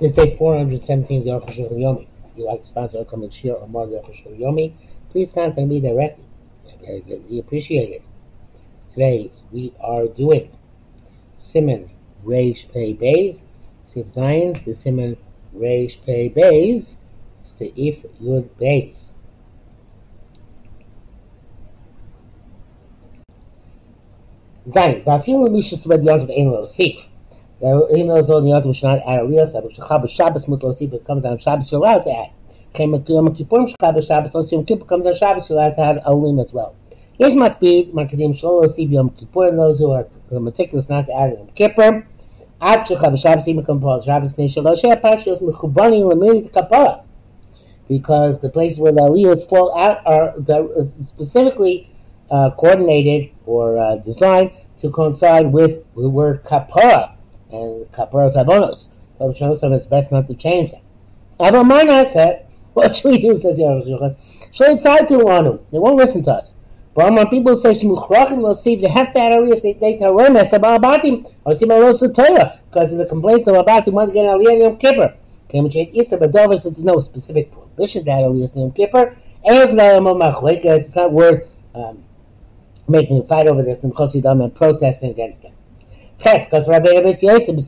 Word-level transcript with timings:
This 0.00 0.14
day 0.14 0.36
417 0.36 1.20
is 1.20 1.24
the 1.24 1.30
Aruch 1.30 1.70
Yomi. 1.70 2.02
If 2.02 2.36
you'd 2.36 2.46
like 2.46 2.62
to 2.62 2.66
sponsor 2.68 2.98
a 2.98 3.04
coming 3.04 3.30
shir 3.30 3.52
or 3.52 3.68
more 3.68 3.84
of 3.84 3.90
the 3.90 3.98
Aruch 3.98 4.40
Yomi, 4.40 4.72
please 5.10 5.30
contact 5.30 5.68
me 5.68 5.80
directly. 5.80 6.24
We 7.30 7.38
appreciate 7.38 7.90
it. 7.90 8.02
Today 8.92 9.30
we 9.52 9.72
are 9.80 10.08
doing 10.08 10.50
Siman 11.40 11.90
Reish 12.24 12.68
Pei 12.72 12.94
Beis, 12.94 13.38
Sif 13.86 14.08
Zion, 14.10 14.60
the 14.64 14.72
Siman 14.72 15.16
Reish 15.56 16.04
Pei 16.04 16.28
Beis, 16.28 16.96
Seif 17.46 18.04
Yud 18.20 18.48
Beis. 18.60 19.12
Zion, 24.72 25.02
Vafilu 25.04 25.52
Misha 25.52 25.76
Sibad 25.76 26.02
Yontav 26.02 26.36
Ein 26.36 26.50
Lo 26.50 26.66
Seif. 26.66 27.04
even 27.63 28.07
though 28.07 28.15
it's 28.15 28.29
only 28.29 28.51
yontif, 28.51 28.67
we 28.67 28.73
should 28.73 28.87
not 28.87 28.99
add 28.99 29.19
aliyah, 29.19 29.51
but 29.51 29.73
shachar 29.73 30.01
b'Shabbos 30.01 30.47
mut 30.47 30.63
l'osif, 30.63 30.93
it 30.93 31.03
comes 31.03 31.25
on 31.25 31.37
Shabbos, 31.39 31.69
you're 31.71 31.81
allowed 31.81 32.03
to 32.03 32.11
add. 32.11 32.29
Came 32.73 32.93
Yom 32.93 33.35
Kippurim 33.35 33.67
shachar 33.67 33.93
b'Shabbos, 33.97 34.33
also 34.33 34.55
Yom 34.55 34.65
Kippur 34.65 34.85
comes 34.85 35.05
on 35.05 35.15
Shabbos, 35.15 35.49
you're 35.49 35.59
allowed 35.59 35.75
to 35.75 35.81
add 35.81 36.01
alim 36.05 36.39
as 36.39 36.53
well. 36.53 36.73
Yesh 37.17 37.33
matbid, 37.33 37.91
makadim 37.91 38.39
shlo 38.39 38.61
l'osif 38.61 38.89
Yom 38.89 39.09
Kippurim, 39.09 39.57
those 39.57 39.79
who 39.79 39.91
are 39.91 40.07
meticulous 40.31 40.87
not 40.87 41.07
to 41.07 41.13
add 41.13 41.33
Yom 41.37 41.49
Kippur, 41.55 42.05
עד 42.61 42.79
שחר 42.85 43.09
בשבס 43.09 43.47
אם 43.47 43.57
מקום 43.57 43.83
Shabbos 44.01 44.35
נשי 44.37 44.61
לא 44.61 44.75
שהפרשיות 44.75 45.41
מכוונים 45.41 46.09
למיlit 46.09 46.53
kapara, 46.53 47.01
because 47.89 48.39
the 48.39 48.49
places 48.49 48.79
where 48.79 48.91
the 48.91 49.01
aliyahs 49.01 49.47
fall 49.49 49.77
out 49.77 49.97
are 50.05 50.33
specifically 51.07 51.89
uh, 52.31 52.51
coordinated 52.51 53.31
or 53.45 53.77
uh, 53.79 53.95
designed 53.97 54.51
to 54.81 54.89
coincide 54.89 55.51
with 55.51 55.83
the 55.95 56.09
word 56.09 56.43
kapara 56.43 57.11
and 57.54 57.92
kapara 57.92 58.32
abonos. 58.34 58.88
So 59.18 59.30
it 59.30 59.36
shows 59.36 59.62
it's 59.62 59.86
best 59.86 60.10
not 60.10 60.26
to 60.28 60.34
change 60.34 60.72
that. 60.72 60.82
Abba 61.40 61.64
Mana 61.64 62.08
said, 62.08 62.46
what 62.74 62.96
should 62.96 63.10
we 63.12 63.18
do, 63.18 63.36
says 63.36 63.58
Yerushachan? 63.58 64.16
Should 64.52 64.80
side 64.80 65.08
to 65.08 65.18
one 65.18 65.58
They 65.70 65.78
won't 65.78 65.96
listen 65.96 66.24
to 66.24 66.32
us. 66.32 66.54
But 66.94 67.12
when 67.12 67.26
people 67.28 67.56
say 67.56 67.74
Shmuchrachim 67.74 68.38
will 68.38 68.54
see 68.54 68.74
if 68.74 68.80
they 68.80 68.88
have 68.88 69.12
to 69.14 69.20
aliyah, 69.20 69.60
they 69.62 69.74
take 69.74 70.00
a 70.00 70.04
remes 70.04 70.52
about 70.52 70.80
Abatim, 70.80 71.32
or 71.44 71.56
see 71.56 71.66
Maros 71.66 71.98
the 71.98 72.12
Torah, 72.12 72.60
because 72.70 72.92
of 72.92 72.98
the 72.98 73.06
complaints 73.06 73.48
of 73.48 73.56
Abatim 73.56 73.92
want 73.92 74.10
to 74.10 74.14
get 74.14 74.26
aliyah 74.26 74.54
in 74.54 74.60
Yom 74.60 74.76
Kippur. 74.76 75.14
Came 75.48 75.64
and 75.64 75.74
Yisra, 75.74 76.18
but 76.18 76.32
Dover 76.32 76.58
says 76.58 76.78
no 76.78 77.00
specific 77.00 77.52
prohibition 77.52 78.04
to 78.04 78.10
aliyah 78.10 78.54
in 78.54 78.60
Yom 78.60 78.72
Kippur. 78.72 79.16
It's 79.46 80.94
not 80.96 81.12
worth 81.12 81.48
um, 81.74 82.04
making 82.88 83.18
a 83.18 83.22
fight 83.24 83.46
over 83.46 83.62
this 83.62 83.82
and 83.82 83.92
Chosidam 83.94 84.42
and 84.42 84.54
protesting 84.54 85.10
against 85.10 85.44
it. 85.44 85.52
Ches, 86.20 86.44
because 86.44 86.68
Rabbi 86.68 86.90
Yosef 86.90 87.22
Yosef, 87.22 87.64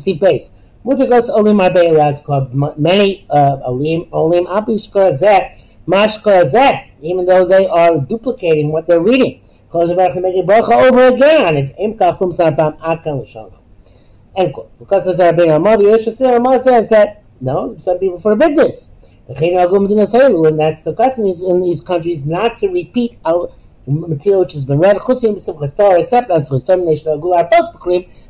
see 0.00 0.14
base. 0.14 0.50
Mutter 0.84 1.06
goes 1.06 1.30
olim 1.30 1.58
Rabbi 1.60 1.84
allowed 1.84 2.16
to 2.16 2.22
call 2.22 2.48
many 2.76 3.26
uh, 3.30 3.58
olim, 3.64 4.06
olim 4.12 4.46
abishkar 4.46 5.18
zeh, 5.18 5.58
mashkar 5.86 6.50
zeh, 6.50 6.88
even 7.00 7.24
though 7.24 7.46
they 7.46 7.66
are 7.66 7.98
duplicating 7.98 8.70
what 8.70 8.86
they're 8.86 9.00
reading. 9.00 9.40
Because 9.66 9.92
Baruch 9.96 10.22
making 10.22 10.46
bracha 10.46 10.72
over 10.72 11.06
again 11.06 11.48
on 11.48 11.56
it. 11.56 11.74
Im 11.78 11.94
kafum 11.94 12.36
sanpam 12.36 12.78
akan 12.78 13.22
l'shalom. 13.22 13.54
End 14.36 14.52
quote. 14.52 14.70
Because 14.78 15.06
as 15.08 15.18
Rabbi 15.18 15.46
Ramah, 15.46 15.78
the 15.78 16.16
Ramah 16.20 16.60
says 16.60 16.88
that, 16.90 17.22
no, 17.40 17.76
some 17.80 17.98
people 17.98 18.20
forbid 18.20 18.56
this. 18.56 18.90
And 19.26 19.36
that's 19.36 20.82
the 20.82 20.94
custom 20.94 21.24
in 21.24 21.62
these 21.62 21.80
countries 21.80 22.24
not 22.26 22.58
to 22.58 22.68
repeat 22.68 23.18
out 23.24 23.52
material 23.86 24.40
which 24.40 24.52
has 24.54 24.64
been 24.64 24.78
read, 24.78 24.96
chusim 24.96 25.36
b'simchas 25.36 25.76
Torah, 25.76 26.00
except 26.00 26.30
on 26.30 26.44
chusim 26.44 26.84
nation 26.84 27.08
agular 27.08 27.48
post 27.50 27.72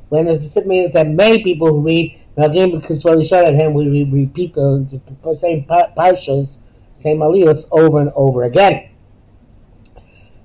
when 0.08 0.26
there's 0.26 0.38
specific 0.38 0.92
that 0.92 1.08
many 1.08 1.42
people 1.42 1.68
who 1.68 1.80
read 1.80 2.18
Nagim 2.36 3.28
shot 3.28 3.44
at 3.44 3.54
him, 3.54 3.74
we 3.74 4.04
repeat 4.04 4.54
the, 4.54 5.00
the 5.22 5.36
same 5.36 5.64
parshas, 5.64 6.56
same 6.96 7.18
aliyos 7.18 7.66
over 7.70 8.00
and 8.00 8.10
over 8.16 8.44
again. 8.44 8.90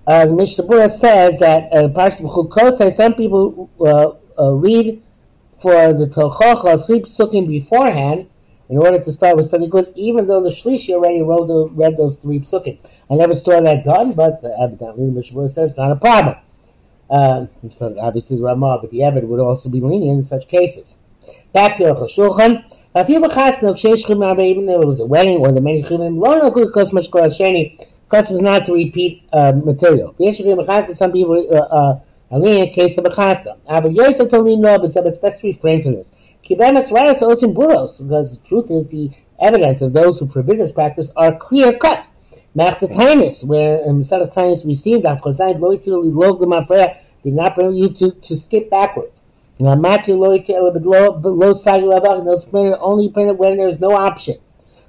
Uh, 0.06 0.26
Mishnah 0.28 0.66
Berurah 0.66 0.92
says 0.92 1.40
that 1.40 1.72
uh, 1.72 1.88
Parshas 1.90 2.22
B'chukot 2.22 2.96
some 2.96 3.14
people 3.14 3.70
uh, 3.80 4.42
uh, 4.42 4.54
read 4.54 5.04
for 5.62 5.94
the 5.94 6.08
Tochacha 6.08 6.86
three 6.86 7.02
psukim 7.02 7.48
beforehand 7.48 8.28
in 8.70 8.78
order 8.78 9.04
to 9.04 9.12
start 9.12 9.36
with 9.36 9.50
something 9.50 9.70
good, 9.70 9.92
even 9.96 10.28
though 10.28 10.42
the 10.42 10.50
Shlishi 10.50 10.94
already 10.94 11.20
the, 11.20 11.70
read 11.74 11.98
those 11.98 12.18
three 12.18 12.40
psukim. 12.40 12.78
I 13.10 13.16
never 13.16 13.36
saw 13.36 13.60
that 13.60 13.84
done, 13.84 14.14
but 14.14 14.44
uh, 14.44 14.50
evidently 14.62 15.08
the 15.08 15.12
Mishnah 15.12 15.50
says 15.50 15.70
it's 15.72 15.78
not 15.78 15.92
a 15.92 15.96
problem. 15.96 16.36
Uh, 17.10 17.48
obviously 18.00 18.38
the 18.38 18.44
Ramah, 18.44 18.78
but 18.82 18.92
the 18.92 19.00
Evid 19.00 19.24
would 19.24 19.40
also 19.40 19.70
be 19.70 19.82
lenient 19.82 20.20
in 20.20 20.24
such 20.24 20.48
cases. 20.48 20.96
Back 21.54 21.78
to 21.78 21.84
Aruch 21.86 22.16
Shulchan. 22.16 22.64
Even 22.96 23.22
though 24.66 24.82
it 24.82 24.88
was 24.88 25.00
a 25.00 25.06
wedding 25.06 25.38
or 25.38 25.52
the 25.52 25.62
many 25.62 25.84
chumim, 25.84 26.20
lo 26.20 26.38
no 26.38 26.50
good 26.50 26.74
custom 26.74 26.98
sheni. 26.98 27.88
Custom 28.10 28.38
is 28.38 28.42
not 28.42 28.66
to 28.66 28.74
repeat 28.74 29.24
uh, 29.32 29.52
material. 29.52 30.16
Some 30.96 31.12
people 31.12 31.48
uh, 31.52 31.58
uh, 31.58 32.00
in 32.32 32.74
case 32.74 32.98
of 32.98 33.06
a 33.06 33.16
custom. 33.16 33.60
But 33.68 33.94
Yosef 33.94 34.30
told 34.32 34.46
me 34.46 34.56
no, 34.56 34.80
but 34.80 34.96
it's 34.96 35.18
best 35.18 35.42
to 35.42 35.48
refrain 35.48 35.84
from 35.84 35.94
this. 35.94 36.12
Kibemas 36.44 36.90
Radas 36.90 37.20
Osim 37.20 37.54
Buros, 37.54 38.02
because 38.02 38.38
the 38.38 38.48
truth 38.48 38.72
is 38.72 38.88
the 38.88 39.12
evidence 39.40 39.82
of 39.82 39.94
those 39.94 40.20
who 40.20 40.28
forbid 40.28 40.60
this 40.60 40.72
practice 40.72 41.10
are 41.16 41.36
clear 41.36 41.78
cut. 41.78 42.08
Machtatanis, 42.56 43.44
where 43.44 43.88
um, 43.88 44.04
Tainis 44.04 44.66
received 44.66 45.06
Afchosain 45.06 45.60
Loitil 45.60 46.02
Log 46.14 46.40
the 46.40 46.96
did 47.24 47.34
not 47.34 47.56
permit 47.56 47.76
you 47.76 47.90
to, 47.90 48.12
to 48.22 48.36
skip 48.36 48.70
backwards. 48.70 49.22
Now 49.60 49.76
Mati 49.76 50.14
Loitil 50.14 50.74
Lo 51.24 51.54
Sagi 51.54 51.84
Lavach, 51.84 52.26
those 52.26 52.46
printed 52.46 52.78
only 52.80 53.10
printed 53.10 53.38
when 53.38 53.58
there 53.58 53.68
is 53.68 53.80
no 53.80 53.92
option. 53.92 54.38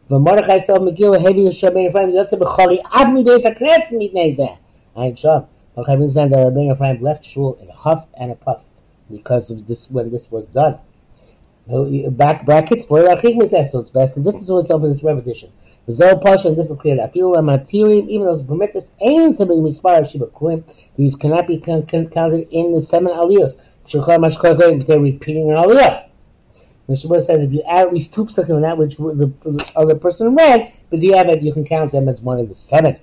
But 0.09 0.21
Mordechai 0.21 0.61
saw 0.61 0.79
Megillah 0.79 1.25
and 1.25 1.51
Shabbat 1.51 1.91
Ephraim 1.91 2.11
Yotze 2.11 2.39
B'choli 2.39 2.81
Ad 2.93 3.13
Mi 3.13 3.23
Beis 3.23 3.43
HaKnesset 3.43 3.91
Mitnei 3.93 4.37
Zeh. 4.37 4.57
Ein 4.97 5.15
Shom. 5.15 5.47
Okay, 5.77 5.97
we 5.97 6.03
understand 6.03 6.33
that 6.33 6.39
Rabbeinu 6.39 6.75
Ephraim 6.75 7.03
left 7.03 7.25
shul 7.25 7.59
in 7.61 7.69
a 7.69 7.73
huff 7.73 8.07
and 8.19 8.33
a 8.33 8.35
puff 8.35 8.65
because 9.11 9.51
of 9.51 9.67
this 9.67 9.91
when 9.91 10.11
this 10.11 10.31
was 10.31 10.49
done. 10.49 10.79
Back 11.67 12.45
brackets 12.45 12.87
for 12.87 13.01
Achik 13.03 13.71
so 13.71 13.81
it's 13.81 13.91
best. 13.91 14.23
This 14.23 14.43
is 14.43 14.51
what's 14.51 14.71
over 14.71 14.89
this 14.89 15.03
repetition. 15.03 15.53
The 15.87 15.93
Zohar 15.95 16.19
Pasha, 16.19 16.49
and 16.49 16.57
this 16.57 16.71
is 16.71 16.77
clear. 16.79 16.97
That 16.97 17.15
material, 17.15 18.09
even 18.09 18.27
those 18.27 18.43
permit 18.43 18.73
this, 18.73 18.93
ain't 19.01 19.37
somebody 19.37 19.61
mispar 19.61 20.11
Shiva 20.11 20.27
Kurim. 20.27 20.65
These 20.97 21.17
cannot 21.17 21.47
be 21.47 21.59
counted 21.59 22.49
in 22.51 22.75
the 22.75 22.83
seven 22.83 23.09
aliyos. 23.09 23.57
They're 24.87 25.01
repeating 25.01 25.51
an 25.51 25.57
aliyah. 25.57 26.11
The 26.91 26.97
Shabbat 26.97 27.25
says 27.25 27.43
if 27.43 27.53
you 27.53 27.63
add 27.69 27.87
at 27.87 27.95
least 27.95 28.13
two 28.13 28.27
psukim 28.27 28.57
on 28.57 28.63
that 28.63 28.77
which 28.77 28.97
the, 28.97 29.33
the 29.45 29.73
other 29.77 29.95
person 29.95 30.35
read, 30.35 30.73
but 30.91 30.99
the 30.99 31.15
Abbot, 31.15 31.41
you 31.41 31.53
can 31.53 31.65
count 31.65 31.93
them 31.93 32.09
as 32.09 32.21
one 32.21 32.41
of 32.41 32.49
the 32.49 32.55
seven. 32.57 32.99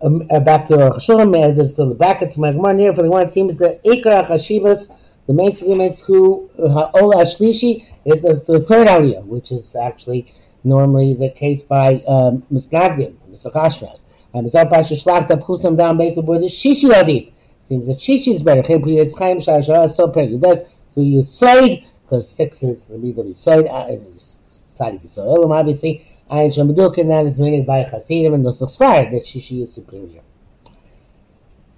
Um, 0.00 0.26
uh, 0.30 0.40
back 0.40 0.68
to 0.68 0.76
Rosh 0.76 1.06
Hashanah, 1.06 1.54
there's 1.54 1.72
still 1.72 1.88
the 1.88 1.94
brackets. 1.94 2.38
My 2.38 2.52
Gemara 2.52 2.78
here 2.78 2.94
for 2.94 3.02
the 3.02 3.10
one 3.10 3.26
it 3.26 3.30
seems 3.30 3.58
that 3.58 3.84
Ikra 3.84 4.24
Chashivas, 4.26 4.88
the 5.28 5.34
main 5.34 5.54
segments 5.54 6.00
who 6.00 6.50
Ola 6.58 7.24
Shlishi 7.26 7.86
is 8.06 8.22
the, 8.22 8.42
the 8.46 8.60
third 8.60 8.88
aliyah, 8.88 9.22
which 9.24 9.52
is 9.52 9.76
actually 9.76 10.32
normally 10.64 11.12
the 11.12 11.28
case 11.28 11.62
by 11.62 12.02
um, 12.08 12.42
Misnagdim, 12.50 13.14
Misachashras. 13.30 14.00
And 14.32 14.50
Pasha 14.50 14.94
Shlach 14.94 15.30
of 15.30 15.40
Chusam 15.40 15.76
down 15.76 15.98
based 15.98 16.16
on 16.16 16.24
the 16.24 16.48
Shishi 16.48 16.90
Adit. 16.90 17.32
Seems 17.62 17.86
that 17.88 17.98
Shishi 17.98 18.34
is 18.34 18.42
better. 18.42 18.62
Chibri 18.62 18.98
it's 18.98 19.16
Chaim 19.16 19.38
Shashara 19.38 19.90
so 19.90 20.08
pretty. 20.08 20.38
Does 20.38 20.60
so 20.94 21.02
you 21.02 21.22
side 21.22 21.84
because 22.02 22.28
six 22.30 22.62
is 22.62 22.86
the 22.86 22.96
leader 22.96 23.20
of 23.20 23.36
side 23.36 23.66
side 23.66 24.94
of 24.94 25.02
Yisrael. 25.02 25.50
Obviously, 25.50 26.06
Ayin 26.30 26.54
Shamaduk 26.54 26.96
and 26.96 27.10
that 27.10 27.26
is 27.26 27.38
meaning 27.38 27.66
by 27.66 27.84
Chasidim 27.84 28.32
and 28.32 28.46
those 28.46 28.60
Sfar 28.60 29.10
that 29.10 29.24
Shishi 29.24 29.62
is 29.62 29.74
superior. 29.74 30.22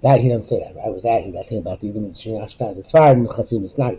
That 0.03 0.19
he 0.19 0.29
doesn't 0.29 0.45
say 0.45 0.59
that. 0.59 0.81
I 0.83 0.89
was 0.89 1.05
adding 1.05 1.33
that 1.33 1.47
thing 1.47 1.59
about 1.59 1.81
the 1.81 1.89
and 1.89 2.17
Shri 2.17 2.31
Ashkenaz. 2.31 2.77
As 2.77 2.89
far 2.91 3.09
as 3.09 3.27
Chasidim 3.35 3.65
is 3.65 3.77
not. 3.77 3.95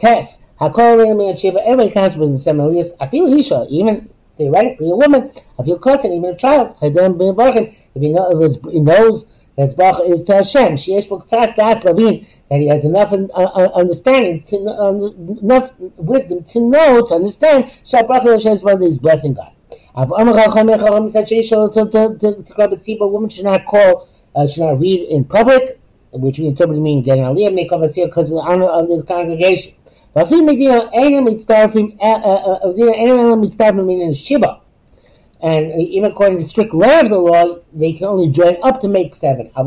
Test. 0.00 0.42
Hakol 0.60 0.98
Le'im 0.98 1.38
Shiva. 1.38 1.60
Everybody 1.62 1.90
counts 1.90 2.16
with 2.16 2.32
the 2.32 2.50
Semelius. 2.50 2.92
I 2.98 3.06
feel 3.08 3.32
Isha, 3.32 3.66
even 3.70 4.10
theoretically 4.36 4.90
a 4.90 4.96
woman, 4.96 5.32
I 5.58 5.62
feel 5.62 5.78
cotton, 5.78 6.12
even 6.12 6.30
a 6.30 6.36
child, 6.36 6.76
Hadam 6.80 7.18
ben 7.18 7.34
Barkin, 7.34 7.74
if 7.94 8.02
he, 8.02 8.08
know, 8.08 8.28
if 8.42 8.60
he 8.72 8.80
knows 8.80 9.26
that 9.56 9.76
Baruch 9.76 10.08
is 10.08 10.22
to 10.24 10.36
Hashem, 10.36 10.74
Sheesh 10.74 11.08
Buktzas 11.08 11.56
Das 11.56 11.84
Lavin, 11.84 12.26
that 12.50 12.60
he 12.60 12.68
has 12.68 12.84
enough 12.84 13.12
uh, 13.12 13.26
uh, 13.34 13.70
understanding, 13.74 14.42
to, 14.44 14.56
uh, 14.58 14.90
enough 15.42 15.72
wisdom 15.78 16.44
to 16.44 16.60
know, 16.60 17.06
to 17.06 17.14
understand, 17.14 17.70
Shabbat 17.86 18.44
Hashem 18.44 18.82
is 18.82 18.98
blessing 18.98 19.34
God. 19.34 19.52
Av 19.94 20.12
Amar 20.12 20.34
Chachamim 20.34 21.10
said 21.10 21.26
Sheesh 21.26 21.48
to 21.50 22.54
grab 22.54 22.72
a 22.72 23.06
woman 23.06 23.30
should 23.30 23.44
not 23.44 23.64
call, 23.64 24.08
uh, 24.36 24.46
should 24.46 24.64
not 24.64 24.78
read 24.78 25.08
in 25.08 25.24
public, 25.24 25.80
which 26.12 26.38
we 26.38 26.46
interpret 26.46 26.76
to 26.76 26.80
mean 26.80 27.02
getting 27.02 27.24
aliyah, 27.24 27.54
make 27.54 27.72
of 27.72 27.82
a 27.82 27.88
because 27.88 28.28
of 28.28 28.34
the 28.34 28.42
honor 28.42 28.66
of 28.66 28.86
the 28.88 29.02
congregation. 29.04 29.72
Uh, 30.14 30.20
uh, 30.20 30.28
uh, 34.42 34.60
and 35.42 35.82
even 35.82 36.10
according 36.10 36.38
to 36.38 36.44
strict 36.44 36.74
law 36.74 37.00
of 37.00 37.08
the 37.10 37.18
law, 37.18 37.56
they 37.72 37.92
can 37.92 38.06
only 38.06 38.28
join 38.30 38.56
up 38.62 38.80
to 38.80 38.88
make 38.88 39.16
seven. 39.16 39.50
But 39.54 39.64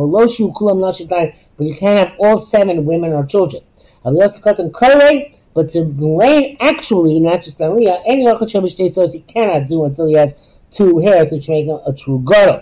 you 1.66 1.76
can't 1.76 2.10
have 2.10 2.18
all 2.20 2.40
seven 2.40 2.86
women 2.86 3.14
or 3.14 3.26
children. 3.26 3.64
But 4.04 5.72
to 5.72 5.84
rain 5.84 6.58
actually, 6.60 7.20
not 7.20 7.44
just 7.44 7.58
Aliyah, 7.58 8.04
any 8.06 8.26
Lachachem 8.26 8.64
Shtei 8.64 9.12
he 9.12 9.20
cannot 9.22 9.68
do 9.68 9.86
until 9.86 10.08
he 10.08 10.14
has 10.14 10.36
two 10.72 11.00
hairs, 11.00 11.32
which 11.32 11.50
make 11.50 11.68
a 11.68 11.94
true 11.94 12.22
girdle. 12.24 12.62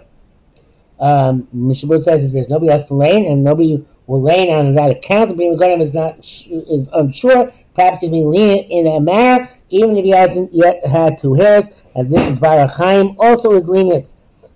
Um, 0.99 1.47
Mishabur 1.55 2.01
says 2.01 2.23
if 2.23 2.31
there's 2.31 2.49
nobody 2.49 2.71
else 2.71 2.85
to 2.85 2.95
lane 2.95 3.25
and 3.31 3.43
nobody 3.43 3.85
will 4.07 4.21
lane 4.21 4.53
on 4.53 4.73
that 4.73 4.91
account, 4.91 5.29
the 5.29 5.35
being 5.35 5.57
girdle 5.57 5.81
is 5.81 5.93
not 5.93 6.17
is 6.19 6.89
unsure. 6.93 7.51
Perhaps 7.75 8.01
he 8.01 8.09
lean 8.09 8.65
in 8.71 8.87
a 8.87 8.99
manner, 8.99 9.49
even 9.69 9.95
if 9.97 10.03
he 10.03 10.11
hasn't 10.11 10.53
yet 10.53 10.85
had 10.85 11.19
two 11.19 11.35
hairs, 11.35 11.67
And 11.95 12.11
this 12.11 12.39
Varachayim 12.39 13.15
also 13.19 13.51
is 13.53 13.69
lenient 13.69 14.07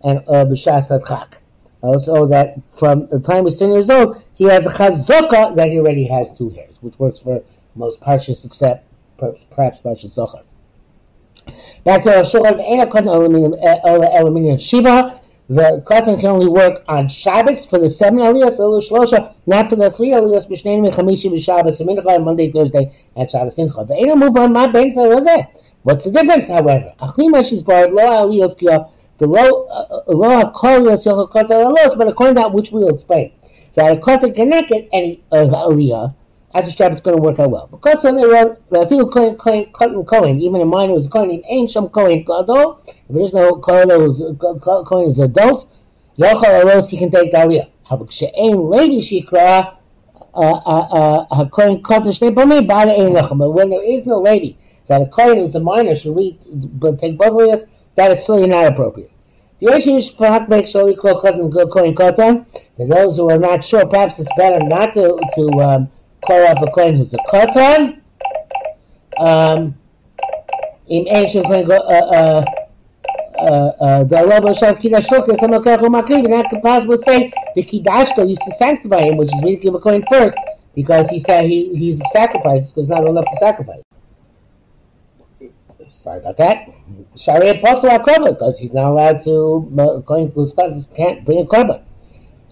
and 0.03 0.19
uh, 0.27 0.45
b'shas 0.45 0.89
adchak. 0.89 1.33
Also, 1.81 2.27
that 2.27 2.59
from 2.77 3.07
the 3.07 3.19
time 3.19 3.45
he's 3.45 3.57
10 3.57 3.71
years 3.71 3.89
old, 3.89 4.23
he 4.35 4.45
has 4.45 4.65
a 4.65 4.69
chazaka 4.69 5.55
that 5.55 5.69
he 5.69 5.79
already 5.79 6.05
has 6.05 6.37
two 6.37 6.49
hairs, 6.49 6.75
which 6.81 6.97
works 6.99 7.19
for 7.19 7.43
most 7.75 7.99
parshas 7.99 8.45
except 8.45 8.87
perhaps 9.17 9.79
parshas 9.83 10.15
zochar. 10.15 10.43
Back 11.83 12.03
to 12.03 12.09
Shulchan, 12.09 12.59
ain't 12.61 12.81
a 12.81 12.87
cotton 12.87 13.07
aluminium 13.07 14.59
shiva. 14.59 15.20
The 15.51 15.83
cotton 15.85 16.15
can 16.15 16.27
only 16.27 16.47
work 16.47 16.81
on 16.87 17.09
Shabbos 17.09 17.65
for 17.65 17.77
the 17.77 17.89
seven 17.89 18.19
aliyahs, 18.19 18.57
Elul 18.57 18.81
shlosha, 18.87 19.33
not 19.45 19.69
for 19.69 19.75
the 19.75 19.91
three 19.91 20.11
aliyahs, 20.11 20.47
b'shneim 20.47 20.89
chamishi 20.93 21.29
b'Shabbos, 21.29 21.85
mincha, 21.85 22.23
Monday, 22.23 22.49
Thursday, 22.53 22.89
and 23.17 23.29
Shabbos 23.29 23.55
simcha. 23.55 23.83
The 23.85 23.95
ain't 23.95 24.11
a 24.11 24.15
move 24.15 24.37
on 24.37 24.53
my 24.53 24.67
bench, 24.67 24.95
What's 25.83 26.05
the 26.05 26.11
difference, 26.11 26.47
however? 26.47 26.93
Achim 27.01 27.35
is 27.35 27.63
barred 27.63 27.91
lo 27.91 28.29
the 28.29 28.87
law, 29.19 29.65
uh, 29.67 30.03
law 30.07 30.49
calls 30.51 31.05
laws, 31.05 31.95
but 31.95 32.07
according 32.07 32.35
to 32.35 32.41
that 32.43 32.53
which 32.53 32.71
we 32.71 32.85
will 32.85 32.93
explain. 32.93 33.33
So 33.75 33.85
a 33.85 33.99
kota 33.99 34.31
connected 34.31 34.87
any 34.93 35.21
uh, 35.33 35.47
aliyah, 35.47 36.15
as 36.53 36.67
a 36.67 36.71
Shabbat, 36.71 36.93
it's 36.93 37.01
going 37.01 37.15
to 37.17 37.21
work 37.21 37.39
out 37.39 37.49
well. 37.51 37.67
Because 37.67 38.03
when 38.03 38.15
they 38.15 38.25
wrote, 38.25 38.61
I 38.73 38.85
think 38.85 39.11
Kohen, 39.11 39.35
Kohen, 39.35 39.65
Kohen, 39.71 40.05
Kohen, 40.05 40.39
even 40.39 40.61
a 40.61 40.65
minor 40.65 40.93
was 40.93 41.05
a 41.05 41.09
Kohen 41.09 41.29
named 41.29 41.45
Ein 41.49 41.67
Sham 41.67 41.87
Kohen 41.89 42.23
Gadol, 42.23 42.81
if 42.87 42.95
there 43.09 43.23
is 43.23 43.33
no 43.33 43.55
Kohen 43.55 43.89
who's 43.89 44.21
Kohen 44.39 45.09
is 45.09 45.19
adult, 45.19 45.69
Yochel 46.17 46.65
Aros, 46.65 46.89
he 46.89 46.97
can 46.97 47.09
take 47.09 47.31
the 47.31 47.37
aliyah. 47.37 47.69
However, 47.83 48.11
She'ein 48.11 48.69
Levi 48.69 49.01
Shikra, 49.01 49.77
HaKohen 50.33 51.81
Kodesh 51.81 52.19
Nebami, 52.19 52.67
Bala 52.67 52.93
Ein 52.93 53.13
Lechem. 53.13 53.39
But 53.39 53.51
when 53.51 53.69
there 53.69 53.83
is 53.83 54.05
no 54.05 54.19
lady, 54.19 54.57
that 54.87 55.01
a 55.01 55.05
Kohen 55.05 55.37
who's 55.37 55.55
a 55.55 55.59
minor 55.59 55.95
should 55.95 56.15
read, 56.15 56.37
take 56.99 57.17
both 57.17 57.31
aliyahs, 57.31 57.63
that 57.95 58.11
is 58.11 58.23
still 58.23 58.45
not 58.45 58.67
appropriate. 58.67 59.11
The 59.61 59.73
issue 59.75 59.97
is 59.97 60.09
for 60.09 60.25
Hakbek 60.25 60.63
Shali 60.63 60.97
Kohen 60.97 61.95
Kohen 61.95 62.45
For 62.77 62.87
those 62.87 63.15
who 63.15 63.29
are 63.29 63.37
not 63.37 63.63
sure, 63.63 63.85
perhaps 63.85 64.19
it's 64.19 64.29
better 64.35 64.59
not 64.65 64.95
to, 64.95 65.19
to 65.35 65.49
um, 65.61 65.91
a 66.61 66.71
Kohen 66.71 66.97
who's 66.97 67.13
a 67.13 67.17
Kotan. 67.17 68.01
Um, 69.17 69.75
in 70.87 71.07
ancient 71.07 71.47
Kohen, 71.47 71.71
uh, 71.71 72.45
uh, 73.37 73.45
uh, 73.79 74.03
the 74.03 74.17
Allah 74.17 74.41
Bashar 74.41 74.79
Kiddush 74.79 75.07
Focus, 75.07 75.39
I'm 75.41 75.51
not 75.51 75.63
going 75.63 75.77
and 76.25 76.33
that 76.33 76.49
could 76.49 76.61
possibly 76.61 76.97
say 76.99 77.31
the 77.55 77.63
Kiddashko 77.63 78.29
used 78.29 78.41
to 78.45 78.53
sanctify 78.55 79.01
him, 79.01 79.17
which 79.17 79.33
is 79.33 79.41
really 79.41 79.57
give 79.57 79.73
a 79.73 79.79
coin 79.79 80.03
first, 80.09 80.37
because 80.75 81.09
he 81.09 81.19
said 81.19 81.45
he, 81.45 81.75
he's 81.75 81.99
a 81.99 82.05
sacrifice, 82.11 82.71
because 82.71 82.89
not 82.89 83.07
enough 83.07 83.25
to 83.25 83.37
sacrifice. 83.37 83.81
Sorry 85.91 86.19
about 86.19 86.37
that. 86.37 86.69
Sorry, 87.15 87.49
Apostle 87.49 87.89
Korban, 87.99 88.29
because 88.29 88.57
he's 88.57 88.73
not 88.73 88.91
allowed 88.91 89.23
to, 89.23 89.67
to 89.75 90.03
his 90.73 90.85
can't 90.95 91.23
bring 91.25 91.41
a 91.41 91.45
Korban. 91.45 91.83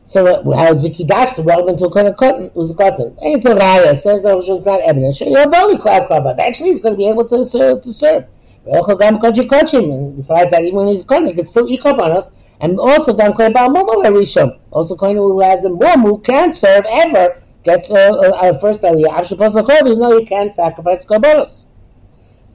So 0.10 0.26
uh, 0.26 0.58
how 0.58 0.74
is 0.74 0.82
Vikidash 0.82 1.46
relevant 1.46 1.78
to 1.78 1.86
a 1.86 1.94
kind 1.94 2.08
of 2.08 2.18
cotton? 2.18 2.50
Who's 2.56 2.72
a 2.72 2.74
cotton? 2.74 3.16
It's 3.22 3.46
a 3.46 3.54
raya. 3.54 3.96
Says 3.96 4.26
oh, 4.26 4.40
it's 4.40 4.66
not 4.66 4.82
evidence. 4.82 5.22
Actually, 5.22 6.72
he's 6.72 6.82
going 6.82 6.96
to 6.96 6.98
be 6.98 7.08
able 7.08 7.30
to 7.30 7.46
serve. 7.46 7.84
To 7.84 7.94
serve. 7.94 8.26
And 8.66 9.22
besides 9.22 10.50
that, 10.50 10.64
even 10.64 10.76
when 10.78 10.88
he's 10.88 11.04
cotton, 11.04 11.28
he 11.28 11.36
can 11.36 11.46
still 11.46 11.70
eat 11.70 11.86
us. 11.86 12.32
And 12.60 12.80
also, 12.80 13.14
Gam 13.14 13.34
Korbal 13.34 13.70
Momo 13.70 14.04
Rishon. 14.04 14.58
Also, 14.72 14.96
Kohen 14.96 15.16
who 15.16 15.42
has 15.42 15.64
a 15.64 15.70
mom 15.70 16.02
who 16.02 16.18
can't 16.22 16.56
serve 16.56 16.86
ever 16.90 17.44
gets 17.64 17.92
a, 17.92 17.94
a, 17.94 18.50
a 18.50 18.60
first 18.60 18.82
aliyah. 18.82 19.32
Apostle 19.32 19.62
Korban, 19.62 20.00
no, 20.00 20.18
he 20.18 20.26
can't 20.26 20.52
sacrifice 20.52 21.06
Korbanos. 21.06 21.52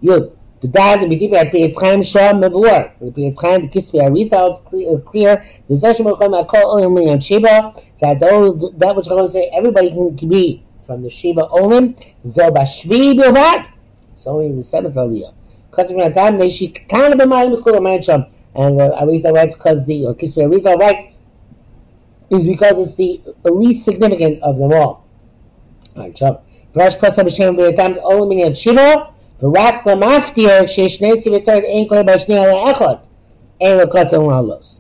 Yud. 0.03 0.33
The 0.65 0.71
dad 0.71 1.03
the 1.03 1.05
Medivir 1.05 1.35
at 1.35 1.53
Be'etz 1.53 1.79
Chaim 1.79 2.03
Shah 2.03 2.33
Mevor. 2.33 2.91
The 2.99 3.11
Be'etz 3.11 3.39
Chaim, 3.39 3.69
the 3.69 3.69
Kisvi 3.69 4.01
Arisa, 4.01 4.51
it's 4.51 5.07
clear. 5.07 5.47
The 5.69 5.75
Zeshim 5.75 6.11
Rucham 6.11 6.43
Akol 6.43 6.65
Olim 6.65 6.97
and 7.07 7.23
Sheba, 7.23 7.75
that 8.01 8.19
those, 8.19 8.73
that 8.79 8.97
which 8.97 9.05
Chacham 9.05 9.29
say 9.29 9.51
everybody 9.55 9.91
can, 9.91 10.17
can 10.17 10.31
be 10.31 10.65
from 10.87 11.03
the 11.03 11.11
Sheba 11.11 11.49
Olim, 11.49 11.95
Zel 12.27 12.51
Bashvi 12.51 13.13
Bilvat, 13.13 13.67
it's 14.15 14.27
only 14.27 14.57
the 14.57 14.65
seventh 14.65 14.95
Aliyah. 14.95 15.35
Because 15.71 15.91
of 15.91 15.99
that 15.99 16.15
time, 16.15 16.39
they 16.39 16.49
she 16.49 16.69
kind 16.69 17.13
of 17.13 17.21
b'mayim 17.21 17.61
mikul 17.61 17.77
amayim 17.77 18.31
and 18.55 18.81
uh, 18.81 18.89
the 18.89 18.95
Arisa 19.05 19.35
writes 19.35 19.55
because 19.57 19.85
the 19.85 20.07
or 20.07 20.15
Kisvi 20.15 20.51
Arisa 20.51 20.79
right 20.79 21.13
is 22.31 22.47
because 22.47 22.79
it's 22.79 22.95
the 22.95 23.21
least 23.53 23.85
significant 23.85 24.43
of 24.43 24.57
them 24.57 24.73
all. 24.73 25.07
Alright, 25.95 26.17
so 26.17 26.41
Rosh 26.75 26.95
Kosam 26.95 27.29
B'Shem 27.29 27.55
B'Etam 27.55 28.03
Olim 28.03 28.47
and 28.47 28.57
Sheba, 28.57 29.14
ורק 29.44 29.88
למפתיע 29.88 30.68
ששני 30.68 31.22
סביתות 31.22 31.64
אין 31.64 31.88
קורא 31.88 32.02
בשני 32.02 32.38
על 32.38 32.50
האחד, 32.50 32.96
אין 33.62 33.78
לו 33.78 33.90
קוטן 33.90 34.22
לעלות. 34.22 34.80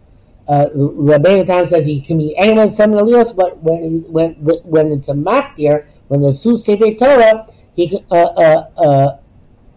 Rabbeinu 0.50 1.46
Tam 1.46 1.68
says 1.68 1.86
he 1.86 2.02
can 2.02 2.18
be 2.18 2.36
anyone's 2.36 2.76
seven 2.76 2.96
aliyos, 2.98 3.36
but 3.36 3.62
when 3.62 3.84
he's, 3.84 4.04
when 4.06 4.32
when 4.64 4.92
it's 4.92 5.08
a 5.08 5.14
maftir, 5.14 5.86
when 6.08 6.22
there's 6.22 6.42
two 6.42 6.58
sefer 6.58 6.92
Torah, 6.96 7.48
he 7.76 7.90
can, 7.90 8.04
uh, 8.10 8.16
uh, 8.16 8.70
uh, 8.78 9.18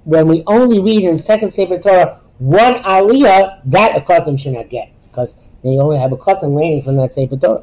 when 0.05 0.29
we 0.29 0.43
only 0.47 0.81
read 0.81 1.05
in 1.05 1.17
the 1.17 1.23
second 1.23 1.50
sefer 1.50 1.79
Torah 1.79 2.21
one 2.39 2.83
aliyah, 2.85 3.61
that 3.67 3.99
a 3.99 4.00
cotton 4.00 4.39
should 4.39 4.55
not 4.55 4.71
get 4.71 4.91
because 5.11 5.37
they 5.62 5.77
only 5.79 5.99
have 5.99 6.11
a 6.12 6.17
cotton 6.17 6.55
raining 6.55 6.83
from 6.83 6.97
that 6.97 7.12
sefer 7.12 7.37
Torah. 7.37 7.62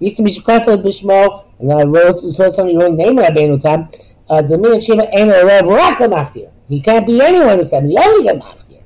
Used 0.00 0.16
to 0.16 0.22
be 0.22 0.34
Shukasa 0.34 0.82
Bishmo, 0.82 1.44
and 1.60 1.72
I 1.72 1.84
wrote 1.84 2.20
so 2.20 2.48
somebody 2.48 2.78
wrote 2.78 2.94
name 2.94 3.16
Rabbeinu 3.16 3.60
Tam 3.60 3.90
the 4.29 4.57
Min 4.57 4.81
Shiva 4.81 5.07
ain't 5.17 5.31
a 5.31 5.45
Reb 5.45 5.65
Rak 5.65 5.97
Maftir. 5.99 6.51
He 6.67 6.81
can't 6.81 7.05
be 7.07 7.21
anyone 7.21 7.57
the 7.57 7.65
seven. 7.65 7.89
He 7.89 7.97
only 7.97 8.31
Maftir. 8.33 8.81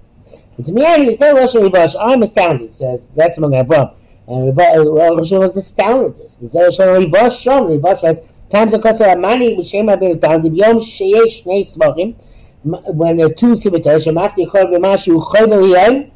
But 0.55 0.65
to 0.65 0.71
me, 0.71 0.83
he 1.05 1.15
said 1.15 1.33
Rosh 1.33 1.53
Ribash, 1.53 1.95
I'm 1.99 2.23
astounded, 2.23 2.73
says, 2.73 3.07
that's 3.15 3.37
among 3.37 3.53
Avram. 3.53 3.93
And 4.27 4.55
Rosh 4.55 5.31
was 5.31 5.57
astounded 5.57 6.17
this. 6.17 6.37
He 6.39 6.47
said 6.47 6.63
Rosh 6.63 6.77
Ribash, 6.77 7.39
Shon, 7.39 7.63
Ribash 7.63 8.03
writes, 8.03 8.21
times 8.51 8.71
the 8.71 8.79
Kosar 8.79 9.15
Amani, 9.15 9.55
which 9.55 9.71
came 9.71 9.89
up 9.89 10.01
in 10.01 10.19
the 10.19 10.27
the 10.37 10.49
Yom 10.49 10.77
Sheyesh 10.77 11.45
Nei 11.45 11.63
Smachim, 11.63 12.15
when 12.63 13.17
there 13.17 13.25
are 13.25 13.33
two 13.33 13.53
Sibatar, 13.53 14.01
Shemaftir 14.01 14.49
Chor 14.49 14.65
B'Mashu 14.65 15.19
Choyvel 15.19 16.11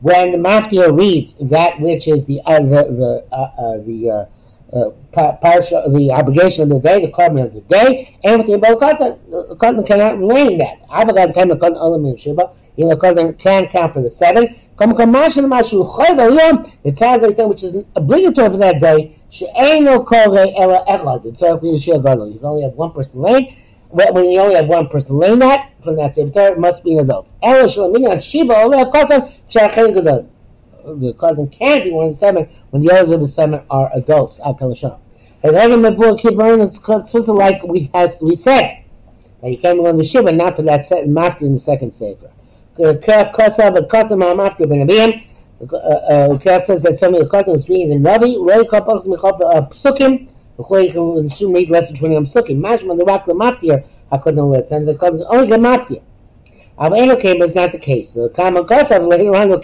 when 0.00 0.32
the 0.32 0.38
Maftir 0.38 0.96
reads 0.96 1.34
that 1.40 1.80
which 1.80 2.06
is 2.06 2.24
the 2.26 2.40
uh, 2.46 2.60
the 2.60 2.68
the, 2.68 3.26
uh, 3.32 3.50
uh, 3.58 3.78
the 3.78 4.10
uh, 4.10 4.24
uh, 4.72 4.90
parsha, 5.14 5.92
the 5.96 6.12
obligation 6.12 6.62
of 6.62 6.68
the 6.68 6.80
day, 6.80 7.00
the 7.04 7.10
carbon 7.12 7.38
of 7.38 7.54
the 7.54 7.60
day, 7.62 8.18
and 8.24 8.38
with 8.38 8.46
the 8.46 9.56
cotton 9.58 9.84
cannot 9.84 10.18
relate 10.18 10.58
that. 10.58 10.86
Avogad 10.88 11.34
can 11.34 11.48
the 11.48 11.56
cotton 11.56 11.76
element 11.76 12.20
shiba, 12.20 12.50
you 12.76 12.84
know, 12.86 12.96
cotton 12.96 13.34
can 13.34 13.66
count 13.68 13.94
for 13.94 14.02
the 14.02 14.10
seven. 14.10 14.56
Come 14.76 14.94
come 14.94 15.12
mashin 15.12 15.46
mashu 15.46 15.84
choy 15.84 16.72
It 16.84 16.98
sounds 16.98 17.22
like 17.22 17.38
which 17.38 17.64
is 17.64 17.84
obligatory 17.96 18.50
for 18.50 18.56
that 18.58 18.80
day. 18.80 19.16
She'ain 19.30 19.84
no 19.84 20.00
kol 20.04 20.38
ela 20.38 20.84
echad. 20.86 21.24
It's 21.26 21.42
all 21.42 21.58
the 21.58 21.68
shia 21.68 22.02
gadol. 22.02 22.30
You 22.30 22.38
only 22.42 22.62
have 22.62 22.74
one 22.74 22.92
person 22.92 23.22
lane. 23.22 23.56
When 23.90 24.30
you 24.30 24.38
only 24.40 24.54
have 24.54 24.66
one 24.66 24.88
person 24.88 25.18
lane 25.18 25.38
that 25.38 25.70
from 25.82 25.96
that 25.96 26.14
same 26.14 26.30
it 26.34 26.58
must 26.58 26.84
be 26.84 26.92
an 26.94 27.00
adult. 27.00 27.28
Ela 27.42 27.64
shalamin 27.64 28.22
shiba 28.22 28.54
only 28.54 28.80
a 28.80 28.86
cotton 28.86 29.32
she'achen 29.48 29.94
gadol 29.94 30.28
the 30.96 31.12
cousin 31.14 31.48
can 31.48 31.84
be 31.84 31.90
one 31.90 32.08
of 32.08 32.12
the 32.14 32.18
seven 32.18 32.48
when 32.70 32.84
the 32.84 32.92
others 32.92 33.10
of 33.10 33.20
the 33.20 33.28
seven 33.28 33.60
are 33.70 33.90
adults. 33.94 34.40
Al 34.40 34.54
Kalashon. 34.54 34.98
And 35.42 35.54
the 35.54 36.60
it's 36.62 36.76
supposed 36.76 37.28
like 37.28 37.62
we 37.62 37.90
has 37.94 38.20
we 38.20 38.34
said 38.34 38.82
that 39.40 39.50
you 39.50 39.58
can't 39.58 39.78
go 39.78 39.86
on 39.86 39.96
the 39.96 40.02
shiva 40.04 40.32
not 40.32 40.56
for 40.56 40.62
that 40.62 40.84
set 40.84 41.04
mafka 41.06 41.42
in 41.42 41.54
the 41.54 41.60
second 41.60 41.94
sefer. 41.94 42.30
Uh, 42.76 42.92
Kosav 42.94 43.76
and 43.76 43.86
Kotam 43.86 44.20
mafka 44.36 44.68
ben 44.68 44.86
Abiyam. 44.86 45.24
Uh, 45.60 45.76
uh, 45.76 46.38
Kav 46.38 46.64
says 46.64 46.82
that 46.82 46.98
some 46.98 47.14
of 47.14 47.20
the 47.20 47.28
Kotam 47.28 47.54
is 47.54 47.68
reading 47.68 48.02
the 48.02 48.08
Navi. 48.08 48.36
Roy 48.36 48.64
Kopos 48.64 49.06
Michop 49.06 49.40
Psukim. 49.72 50.28
Can 50.58 51.30
should 51.30 51.54
read 51.54 51.70
less 51.70 51.86
than 51.86 51.96
twenty 51.96 52.16
on 52.16 52.26
Psukim. 52.26 52.60
Mashma 52.60 52.98
the 52.98 53.04
Rak 53.04 53.26
the 53.26 53.32
Maftir. 53.32 53.84
Hakodon 54.10 54.50
Letz 54.52 54.72
and 54.72 54.88
the 54.88 54.94
Kotam 54.94 55.24
only 55.28 55.46
get 55.46 55.60
Maftir. 55.60 56.02
However, 56.76 57.14
came 57.14 57.42
is 57.42 57.54
not 57.54 57.70
the 57.70 57.78
case. 57.78 58.10
The 58.10 58.28
common 58.30 58.64
Kosav 58.64 59.08
later 59.08 59.36
on 59.36 59.50
the 59.50 59.58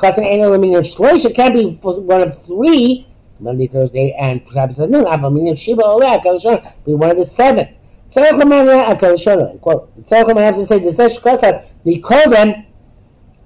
collecting 0.00 0.24
an 0.24 0.30
annual 0.30 0.50
aluminum 0.50 0.84
slice. 0.84 1.24
It 1.24 1.34
can 1.34 1.52
be 1.52 1.64
one 1.66 2.22
of 2.22 2.42
three 2.44 3.06
Monday, 3.38 3.66
Thursday, 3.66 4.12
and 4.12 4.46
Shabbos 4.48 4.80
at 4.80 4.90
noon. 4.90 5.06
Aluminum 5.06 5.56
Shiva 5.56 5.82
Oleh 5.82 6.20
Akalashon 6.20 6.72
be 6.84 6.94
one 6.94 7.10
of 7.10 7.16
the 7.16 7.24
seven. 7.24 7.68
Tzarech 8.12 8.40
Lomar 8.40 8.94
Akalashon. 8.94 9.60
Quote. 9.60 10.04
Tzarech 10.04 10.36
I 10.36 10.42
have 10.42 10.56
to 10.56 10.66
say 10.66 10.78
the 10.78 10.92
Sesh 10.92 11.18
Kosar. 11.18 11.66
The 11.84 12.00
Koven 12.02 12.66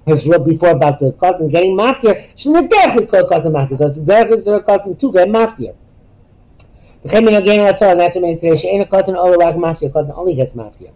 has 0.06 0.26
wrote 0.26 0.46
before 0.46 0.70
about 0.70 1.00
the 1.00 1.12
cotton 1.12 1.48
getting 1.48 1.76
maftir. 1.76 2.28
Shouldn't 2.36 2.70
definitely 2.70 3.06
derech 3.06 3.06
is 3.06 3.10
called 3.10 3.28
cotton 3.30 3.52
maftir 3.52 3.70
because 3.70 3.98
derech 3.98 4.32
is 4.32 4.46
a 4.48 4.60
cotton 4.60 4.96
to 4.96 5.12
get 5.12 5.28
maftir. 5.28 5.74
V'chem 7.04 7.24
min 7.24 7.34
again 7.34 7.72
atzor 7.72 7.92
and 7.92 8.00
that's 8.00 8.16
a 8.16 8.20
meditation. 8.20 8.70
Ain't 8.70 8.82
a 8.82 8.86
cotton 8.86 9.16
all 9.16 9.32
about 9.34 9.56
maftir. 9.56 9.92
Cotton 9.92 10.12
only 10.14 10.34
gets 10.34 10.52
maftir. 10.54 10.92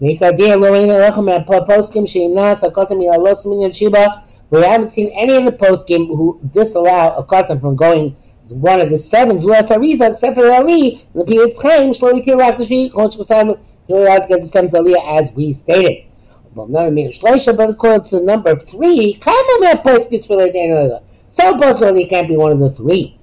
Mikra 0.00 0.36
dir 0.36 0.56
lo 0.56 0.74
ain't 0.74 0.90
a 0.90 0.94
lechem 0.94 1.34
and 1.34 1.44
poskim 1.46 2.06
sheimnas 2.06 2.62
a 2.62 2.70
cotton 2.70 2.98
milalos 2.98 3.44
minyan 3.44 3.72
shiba 3.72 4.24
we 4.50 4.62
haven't 4.62 4.90
seen 4.90 5.08
any 5.08 5.36
of 5.36 5.44
the 5.44 5.52
post 5.52 5.86
game 5.86 6.06
who 6.06 6.40
disallow 6.52 7.16
a 7.16 7.24
cotton 7.24 7.60
from 7.60 7.76
going 7.76 8.16
one 8.48 8.80
of 8.80 8.90
the 8.90 8.98
sevens 8.98 9.42
who 9.42 9.52
has 9.52 9.70
a 9.70 9.78
reason 9.78 10.12
except 10.12 10.36
for 10.36 10.50
Ali, 10.50 11.06
the 11.14 11.24
period's 11.24 11.60
Chaim, 11.60 11.92
Shloi 11.92 12.24
Tirak 12.24 12.56
Tashi, 12.56 12.88
Kosh 12.88 13.16
Kosan, 13.16 13.58
you're 13.88 14.00
allowed 14.00 14.20
to 14.20 14.28
get 14.28 14.40
the 14.40 14.48
seventh 14.48 14.72
Aliyah 14.72 15.20
as 15.20 15.32
we 15.32 15.52
stated. 15.52 16.06
But 16.54 16.70
according 16.70 18.08
to 18.08 18.20
number 18.20 18.58
three, 18.58 19.14
Kama 19.20 19.58
Mer 19.60 19.76
Poskis 19.76 20.26
for 20.26 20.36
the 20.36 21.02
Some 21.30 21.60
Poskis 21.60 22.08
can't 22.08 22.28
be 22.28 22.36
one 22.36 22.52
of 22.52 22.58
the 22.58 22.70
three. 22.70 23.18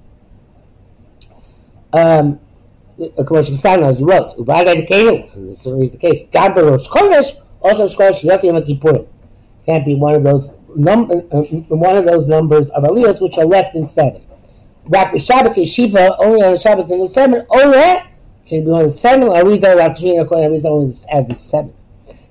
Um, 1.92 2.40
to 2.98 3.14
as 3.18 3.98
he 3.98 4.04
wrote, 4.04 4.36
Ubaga 4.38 4.88
Kenu, 4.88 5.34
and 5.34 5.50
this 5.50 5.66
is 5.66 5.92
the 5.92 5.98
case, 5.98 6.28
Gabber 6.28 6.70
Rosh 6.70 6.86
Chodesh, 6.86 7.36
also 7.60 7.88
Shkosh 7.88 8.20
Yotim 8.20 8.64
Kippurim. 8.66 9.06
Can't 9.66 9.84
be 9.84 9.94
one 9.94 10.14
of 10.14 10.22
those 10.22 10.50
num- 10.76 11.10
uh, 11.10 11.42
one 11.74 11.96
of 11.96 12.04
those 12.04 12.26
numbers 12.26 12.68
of 12.70 12.84
aliyahs 12.84 13.20
which 13.20 13.38
are 13.38 13.44
less 13.44 13.72
than 13.72 13.88
seven. 13.88 14.22
Rak 14.86 15.18
Shabbos 15.18 15.56
Yeshiva 15.56 16.16
only 16.20 16.42
on 16.42 16.58
Shabbos 16.58 16.90
in 16.90 17.00
the 17.00 17.08
seven. 17.08 17.46
Only 17.50 18.02
can 18.46 18.64
be 18.64 18.70
on 18.70 18.84
the 18.84 18.92
seven. 18.92 19.28
Arizal 19.28 19.76
Rak 19.76 19.96
according 19.98 20.26
to 20.26 20.56
Arizal 20.58 20.66
only 20.66 20.94
as 21.10 21.26
the 21.26 21.34
seven. 21.34 21.74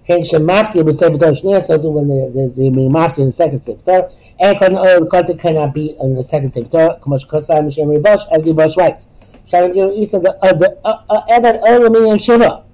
Ken 0.07 0.21
Shemafti 0.21 0.85
will 0.85 0.93
say 0.93 1.07
B'tor 1.09 1.33
Shnia 1.41 1.65
so 1.65 1.77
when 1.89 2.07
the 2.07 2.31
the 2.33 2.53
the 2.55 3.21
in 3.21 3.25
the 3.25 3.31
second 3.31 3.61
Sefer. 3.63 4.11
And 4.39 4.77
all 4.77 4.99
the 4.99 5.07
Kota 5.07 5.33
cannot 5.35 5.73
be 5.73 5.97
in 5.99 6.15
the 6.15 6.23
second 6.23 6.53
Sefer. 6.53 6.99
Kamash 7.01 7.27
Kosai 7.27 7.61
Mishem 7.65 7.87
Ribosh 7.87 8.21
as 8.31 8.43
the 8.43 8.53
Bosh 8.53 8.77
writes. 8.77 9.07
Shalom 9.47 9.73
Gil 9.73 9.91
Isa 9.91 10.19
the 10.19 10.35
uh, 10.45 10.73
uh, 10.83 11.01
uh, 11.09 11.21
Evan 11.29 11.57
Olam 11.61 12.11
and 12.11 12.21
Shiva 12.21 12.64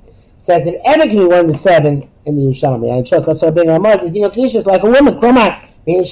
says, 0.42 0.66
an 0.66 0.80
Eric 0.84 1.12
who 1.12 1.30
won 1.30 1.48
the 1.48 1.58
seven 1.58 2.10
in 2.26 2.36
the 2.36 2.42
Yerushalmi. 2.42 2.92
I 3.00 3.02
took 3.04 3.28
us 3.28 3.42
a 3.44 3.52
big 3.52 3.68
amount. 3.68 4.14
You 4.14 4.24
know, 4.24 4.30
Kish 4.30 4.56
is 4.56 4.66
like 4.66 4.84
a 4.84 4.90
woman. 4.90 5.20
Come 5.20 5.38
on. 5.38 5.70
It's 5.88 6.12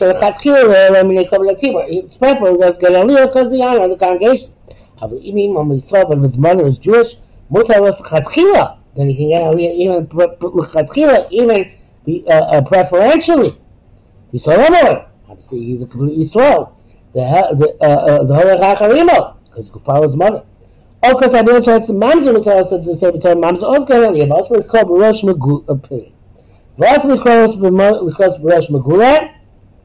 painful 2.17 2.57
that's 2.57 2.77
going 2.77 3.07
to 3.07 3.27
because 3.27 3.51
the 3.51 3.61
honor 3.61 3.83
of 3.83 3.89
the 3.91 3.97
congregation. 3.97 4.51
But 4.99 5.13
even 5.13 5.53
when 5.53 5.69
we 5.69 5.79
saw 5.79 6.03
that 6.05 6.17
his 6.17 6.37
mother 6.37 6.63
was 6.63 6.77
Jewish, 6.77 7.15
Mutar 7.51 7.81
was 7.81 7.99
Chatchila. 8.01 8.77
Then 8.95 9.07
he 9.07 9.15
can 9.15 9.29
get 9.29 9.41
a 9.41 9.45
Aliyah 9.45 9.75
even 9.75 10.07
Chatchila, 10.07 11.27
even 11.31 11.71
uh, 12.27 12.33
uh, 12.33 12.61
preferentially. 12.63 13.57
He's 14.31 14.47
a 14.47 14.57
Romer. 14.57 15.07
Obviously, 15.27 15.63
he's 15.65 15.81
a 15.81 15.85
complete 15.85 16.17
Yisrael. 16.19 16.71
The, 17.13 17.21
uh, 17.21 17.53
the, 17.53 17.77
uh, 17.81 17.85
uh, 17.85 18.23
the 18.23 18.35
Holy 18.35 18.55
Chacharimo, 18.57 19.35
because 19.45 19.67
he 19.67 19.71
could 19.71 19.83
follow 19.83 20.03
his 20.03 20.15
mother. 20.15 20.43
Oh, 21.01 21.17
because 21.17 21.33
I 21.33 21.41
know 21.41 21.55
it's 21.55 21.65
Mamzer 21.87 22.83
to 22.83 22.95
say 22.97 23.11
the 23.11 23.19
term 23.19 23.41
Mamzer 23.41 23.63
also 23.63 24.11
aliyah, 24.11 24.27
but 24.27 24.35
also 24.35 24.61
called 24.61 24.89
Megula. 24.89 25.69
Also, 26.81 27.13
it's 27.13 27.23
called 27.23 27.61
Barosh 27.61 28.69
Megula. 28.69 29.33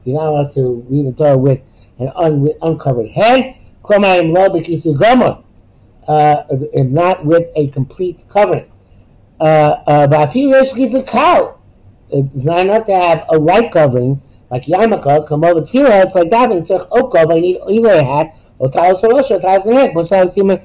You're 0.03 0.15
not 0.17 0.27
allowed 0.27 0.51
to 0.53 0.85
read 0.89 1.07
the 1.07 1.13
Torah 1.13 1.37
with 1.37 1.61
an 1.99 2.11
un- 2.15 2.49
uncovered 2.61 3.09
head. 3.11 3.55
Klomayim 3.83 4.33
lo 4.33 4.49
b'kisu 4.49 4.99
gomer, 4.99 5.41
uh, 6.07 6.43
and 6.73 6.91
not 6.91 7.25
with 7.25 7.47
a 7.55 7.69
complete 7.69 8.25
covering. 8.27 8.69
Uh, 9.39 9.83
uh, 9.87 10.07
Ba'afilu 10.07 11.07
cow. 11.07 11.59
It's 12.09 12.43
not 12.43 12.59
enough 12.59 12.85
to 12.87 12.93
have 12.95 13.25
a 13.29 13.39
white 13.39 13.71
covering, 13.71 14.21
like 14.51 14.63
yarmulke, 14.63 15.27
come 15.27 15.43
over 15.45 15.61
tefillah, 15.61 16.05
it's 16.05 16.15
like 16.15 16.27
it's 16.31 16.69
like 16.69 16.81
okov, 16.91 17.31
I 17.31 17.39
need 17.39 17.59
either 17.69 17.93
a 17.93 18.03
hat, 18.03 18.35
or 18.59 18.69
talis 18.69 19.03
or 19.03 19.11
a 19.11 19.23
or 19.23 19.39
talis 19.39 19.65
and 19.65 19.75
head, 19.75 19.95
which 19.95 20.11
I 20.11 20.23
was 20.23 20.33
seeing, 20.33 20.59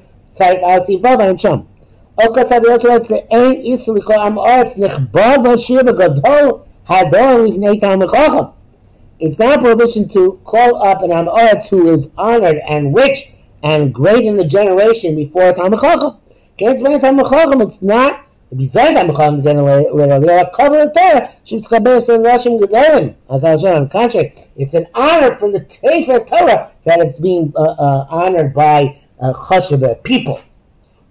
it's 9.20 9.38
not 9.38 9.58
a 9.58 9.62
prohibition 9.62 10.08
to 10.08 10.40
call 10.44 10.82
up 10.82 11.02
an 11.02 11.10
Amorat 11.10 11.68
who 11.68 11.92
is 11.92 12.08
honored 12.16 12.56
and 12.56 12.94
rich 12.96 13.30
and 13.62 13.92
great 13.92 14.24
in 14.24 14.36
the 14.36 14.44
generation 14.44 15.14
before 15.14 15.50
a 15.50 15.52
Talmud 15.54 15.80
Chacham. 15.80 16.16
Can't 16.56 16.72
explain 16.72 17.00
Talmud. 17.00 17.68
It's 17.68 17.82
not 17.82 18.24
besides 18.56 18.94
Talmud 18.98 19.16
Chacham 19.16 19.42
generate 19.42 19.94
later. 19.94 20.50
Cover 20.56 20.86
the 20.86 20.92
Torah. 20.96 21.34
She's 21.44 21.66
kabbalah 21.66 22.02
so 22.02 22.20
Russian 22.22 22.58
gedolim. 22.58 23.14
On 23.28 23.40
the 23.40 23.88
contrary, 23.92 24.34
it's 24.56 24.72
an 24.74 24.86
honor 24.94 25.36
for 25.38 25.52
the 25.52 25.66
Sefer 25.68 26.24
Torah 26.24 26.70
that 26.86 27.00
it's 27.00 27.18
being 27.18 27.52
uh, 27.56 27.60
uh, 27.60 28.06
honored 28.08 28.54
by 28.54 28.99
Chashav 29.20 30.02
people. 30.02 30.40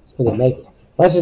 It's 0.04 0.14
pretty 0.14 0.32
amazing. 0.32 0.66
Let's 0.98 1.16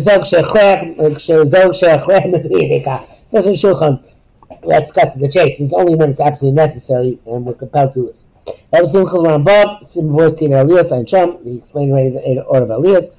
cut 4.91 5.13
to 5.13 5.19
the 5.19 5.29
chase. 5.31 5.59
It's 5.59 5.73
only 5.73 5.95
when 5.95 6.11
it's 6.11 6.19
absolutely 6.19 6.55
necessary, 6.55 7.19
and 7.25 7.45
we're 7.45 7.53
compelled 7.53 7.93
to 7.93 8.07
this. 8.07 8.25
Ever 8.73 8.87
Simcha 8.87 9.39
Bob, 9.39 9.85
Simcha 9.85 10.31
Seen 10.31 10.53
Elias, 10.53 10.91
and 10.91 11.07
Chum, 11.07 11.39
he 11.43 11.57
explained 11.57 11.91
already 11.91 12.09
the 12.11 12.41
order 12.43 12.63
of 12.63 12.69
Elias. 12.71 13.09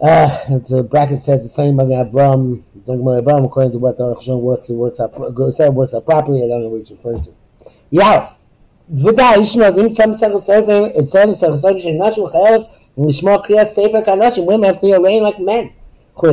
Uh, 0.00 0.58
the 0.68 0.82
bracket 0.82 1.20
says 1.20 1.42
the 1.42 1.48
same 1.48 1.80
about 1.80 2.12
Avram, 2.12 2.62
according 3.44 3.72
to 3.72 3.78
what 3.78 3.96
the 3.96 4.04
Rosh 4.04 4.28
works, 4.28 4.68
it 4.68 4.74
works 4.74 5.00
out, 5.00 5.14
said 5.54 5.74
works 5.74 5.94
out 5.94 6.04
properly. 6.04 6.44
I 6.44 6.48
don't 6.48 6.62
know 6.62 6.68
what 6.68 6.78
he's 6.78 6.90
referring 6.90 7.24
to. 7.24 7.32
Yalf. 7.92 8.34
ודאי, 9.03 9.41
יש 9.41 9.57
נוהגים 9.57 9.93
שם 9.93 10.13
ספר 10.13 10.39
ספר, 10.39 10.83
אצלנו 10.99 11.35
ספר 11.35 11.57
ספר 11.57 11.77
של 11.77 11.91
נשים 11.91 12.23
וחיילות, 12.23 12.61
ולשמוע 12.97 13.37
קריאת 13.37 13.67
ספר 13.67 14.01
כאנשים, 14.05 14.49
women 14.49 14.63
have 14.63 14.79
to 14.79 14.85
be 14.85 15.19
like 15.21 15.39
men. 15.39 15.67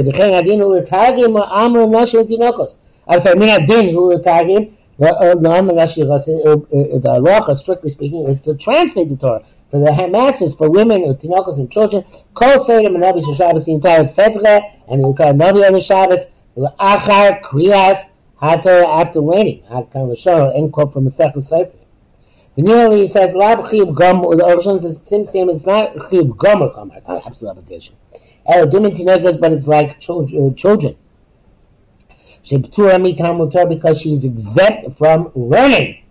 וכן 0.06 0.34
הדין 0.34 0.60
הוא 0.60 0.76
לתרגם 0.76 1.36
אמר 1.36 1.86
נשים 1.86 2.20
ותינוקות. 2.20 2.76
I'm 3.08 3.20
sorry, 3.20 3.36
Minat 3.36 3.68
Din, 3.68 3.94
who 3.94 4.10
is 4.10 4.20
talking, 4.22 4.76
the 4.98 5.12
halacha, 7.04 7.56
strictly 7.56 7.90
speaking, 7.90 8.26
is 8.26 8.40
to 8.42 8.54
translate 8.56 9.08
the 9.10 9.16
Torah 9.16 9.42
for 9.70 9.78
the 9.78 10.08
masses, 10.08 10.54
for 10.54 10.68
women, 10.68 11.14
tinokos, 11.14 11.58
and 11.58 11.70
children. 11.70 12.04
Kol 12.34 12.58
Seder 12.64 12.88
Menavi 12.88 13.22
Shabbos, 13.36 13.64
the 13.64 13.74
entire 13.74 14.04
Sedre, 14.04 14.60
and 14.88 15.04
the 15.04 15.08
entire 15.08 15.34
Navi 15.34 15.64
of 15.68 15.74
the 15.74 15.80
Shabbos, 15.80 16.26
Achar 16.56 17.40
Kriyas 17.42 18.08
Hator 18.42 18.84
after 18.84 19.20
raining. 19.20 19.62
Hakam 19.70 20.08
Rishon, 20.10 20.56
end 20.56 20.72
quote 20.72 20.92
from 20.92 21.04
the 21.04 21.10
Second 21.12 21.42
Sefer. 21.42 21.70
The 21.70 21.79
nearly 22.57 23.07
says 23.07 23.33
Lab 23.35 23.59
Chiyub 23.59 23.95
Gom. 23.95 24.21
The 24.37 24.45
Ocean 24.45 24.79
says 24.79 24.99
Tim 25.01 25.25
statement. 25.25 25.57
It's 25.57 25.65
not 25.65 25.95
Chiyub 25.95 26.37
Gom 26.37 26.61
or 26.61 26.73
Gom. 26.73 26.91
It's 26.91 27.07
not 27.07 27.25
absolute 27.25 27.51
obligation. 27.51 27.95
Elodim 28.49 28.97
Tinokos, 28.97 29.39
but 29.39 29.53
it's 29.53 29.67
like 29.67 29.99
children. 29.99 30.95
because 33.69 34.01
she's 34.01 34.23
exempt 34.23 34.97
from 34.97 35.31
learning. 35.35 36.03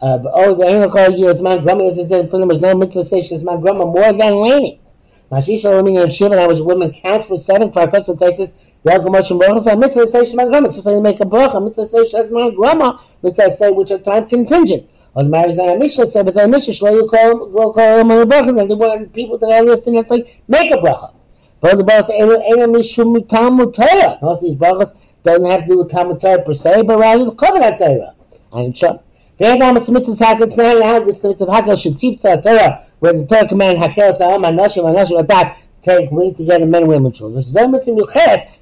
Uh, 0.00 0.18
oh, 0.34 0.54
the 0.54 0.66
English 0.68 1.18
years 1.18 1.40
man 1.40 1.62
grandma 1.62 1.86
as 1.86 1.98
I 1.98 2.04
said 2.04 2.28
for 2.28 2.38
them 2.38 2.48
there's 2.48 2.60
no 2.60 2.74
mitzvah 2.74 3.04
say 3.04 3.22
she's 3.22 3.42
my 3.42 3.56
grandma 3.56 3.86
more 3.86 4.12
than 4.12 4.34
learning. 4.34 4.78
Mashisha 5.30 5.70
women 5.70 5.96
in 5.96 6.10
Shiva, 6.10 6.36
I 6.36 6.46
was 6.46 6.60
woman 6.60 6.92
counts 6.92 7.26
for 7.26 7.38
seven 7.38 7.72
for 7.72 7.82
a 7.82 7.90
custom 7.90 8.18
places. 8.18 8.50
Motion 8.84 9.38
Baruch 9.38 9.64
so 9.64 9.74
mitzvah 9.76 10.26
she's 10.26 10.34
my 10.34 10.44
grandma. 10.44 10.70
Just 10.70 10.84
like 10.84 11.00
make 11.00 11.20
a 11.20 11.24
bracha. 11.24 11.62
Mitzvah 11.64 11.88
say 11.88 12.06
she's 12.06 12.30
my 12.30 12.50
grandma. 12.50 12.98
Mitzvah 13.22 13.52
say 13.52 13.70
which 13.70 13.90
are 13.92 13.98
time 13.98 14.28
contingent. 14.28 14.90
Or 15.14 15.22
the 15.22 15.36
on 15.36 15.68
a 15.68 15.78
Mishnah 15.78 16.10
said, 16.10 16.26
but 16.26 16.34
the 16.34 16.48
Mishnah 16.48 16.74
shlo 16.74 17.10
them 17.10 18.10
a 18.10 18.26
bracha. 18.26 18.60
And 18.60 18.70
the 18.70 18.76
one 18.76 19.08
people 19.10 19.38
that 19.38 19.50
are 19.50 19.62
listening, 19.62 19.96
it's 19.96 20.10
like 20.10 20.40
make 20.48 20.72
a 20.72 20.76
bracha. 20.76 21.12
But 21.60 21.78
the 21.78 21.84
Baruch 21.84 22.06
say, 22.06 22.18
"Ena 22.18 22.66
mishum 22.66 23.16
mitam 23.16 23.58
mutaya." 23.60 24.20
Most 24.20 24.38
of 24.38 24.42
these 24.42 24.56
brachas 24.56 24.92
doesn't 25.22 25.46
have 25.46 25.60
to 25.62 25.66
do 25.66 25.78
with 25.78 25.90
Torah 25.90 26.42
per 26.42 26.52
se, 26.52 26.82
but 26.82 26.98
rather 26.98 27.24
the 27.24 27.30
covenant 27.30 27.78
Torah. 27.78 28.14
I'm 28.52 28.72
sure. 28.74 29.00
The 29.38 29.46
where 33.00 33.12
the 33.12 33.26
Torah 33.26 33.48
command 33.48 33.78
hakel 33.78 34.14
sa'am 34.14 34.42
anashim 34.42 34.84
anashim 34.84 35.20
adat 35.24 35.56
take 35.84 36.10
link 36.10 36.36
together 36.36 36.66
men 36.66 36.86
women 36.86 37.12
children. 37.12 37.44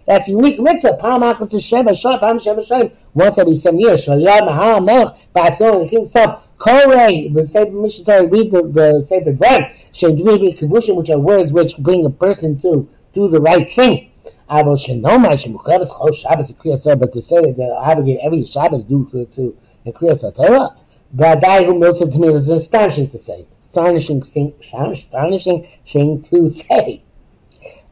That's 0.07 0.29
unique 0.29 0.61
mitzvah. 0.61 0.97
Palm 0.99 1.23
Akas 1.23 1.53
Hashem 1.53 1.87
Hashem 1.87 2.19
Palm 2.19 2.39
Hashem 2.39 2.57
Hashem. 2.57 2.91
Once 3.15 3.39
every 3.39 3.57
seven 3.57 3.81
years. 3.81 4.05
Shalayam 4.05 4.53
Ha'am 4.53 4.85
Melech 4.85 5.15
Batzon. 5.35 5.83
The 5.85 5.89
king 5.89 6.01
himself. 6.01 6.43
Korei. 6.59 7.33
The 7.33 7.47
Sefer 7.47 7.71
Mishnah 7.71 8.27
Read 8.27 8.51
the, 8.51 8.63
the 8.63 9.03
Sefer 9.07 9.33
Brand. 9.33 9.67
Shemdviri 9.95 10.59
Kibushim. 10.59 10.97
Which 10.97 11.11
are 11.11 11.19
words 11.19 11.53
which 11.53 11.77
bring 11.79 12.05
a 12.05 12.11
person 12.11 12.59
to 12.61 12.89
do 13.15 13.29
the 13.29 13.41
right 13.41 13.73
thing. 13.73 14.11
But 14.49 14.65
to 14.65 14.77
say 14.77 14.91
that 17.53 17.77
I 17.81 17.89
have 17.89 17.99
to 17.99 18.03
get 18.05 18.21
every 18.23 18.45
Shabbos 18.45 18.85
due 18.85 19.09
to, 19.13 19.25
to 19.25 19.57
the 19.87 19.93
Kriyas 19.93 20.35
Torah, 20.37 20.77
but 21.15 21.41
that 21.41 21.65
who 21.65 21.79
mills 21.79 22.01
to 22.01 22.07
me 22.07 22.29
is 22.29 22.49
astonishing 22.49 23.09
to 23.11 23.19
say. 23.19 23.47
Astonishing, 23.69 24.21
astonishing 24.21 25.67
thing 25.87 26.23
to 26.23 26.49
say. 26.51 27.03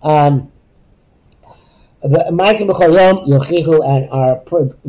Um, 0.02 0.50
Ma'asim 2.02 2.66
b'chol 2.70 2.94
yom 2.94 3.16
yochichu 3.28 3.86
and 3.86 4.08
our 4.10 4.40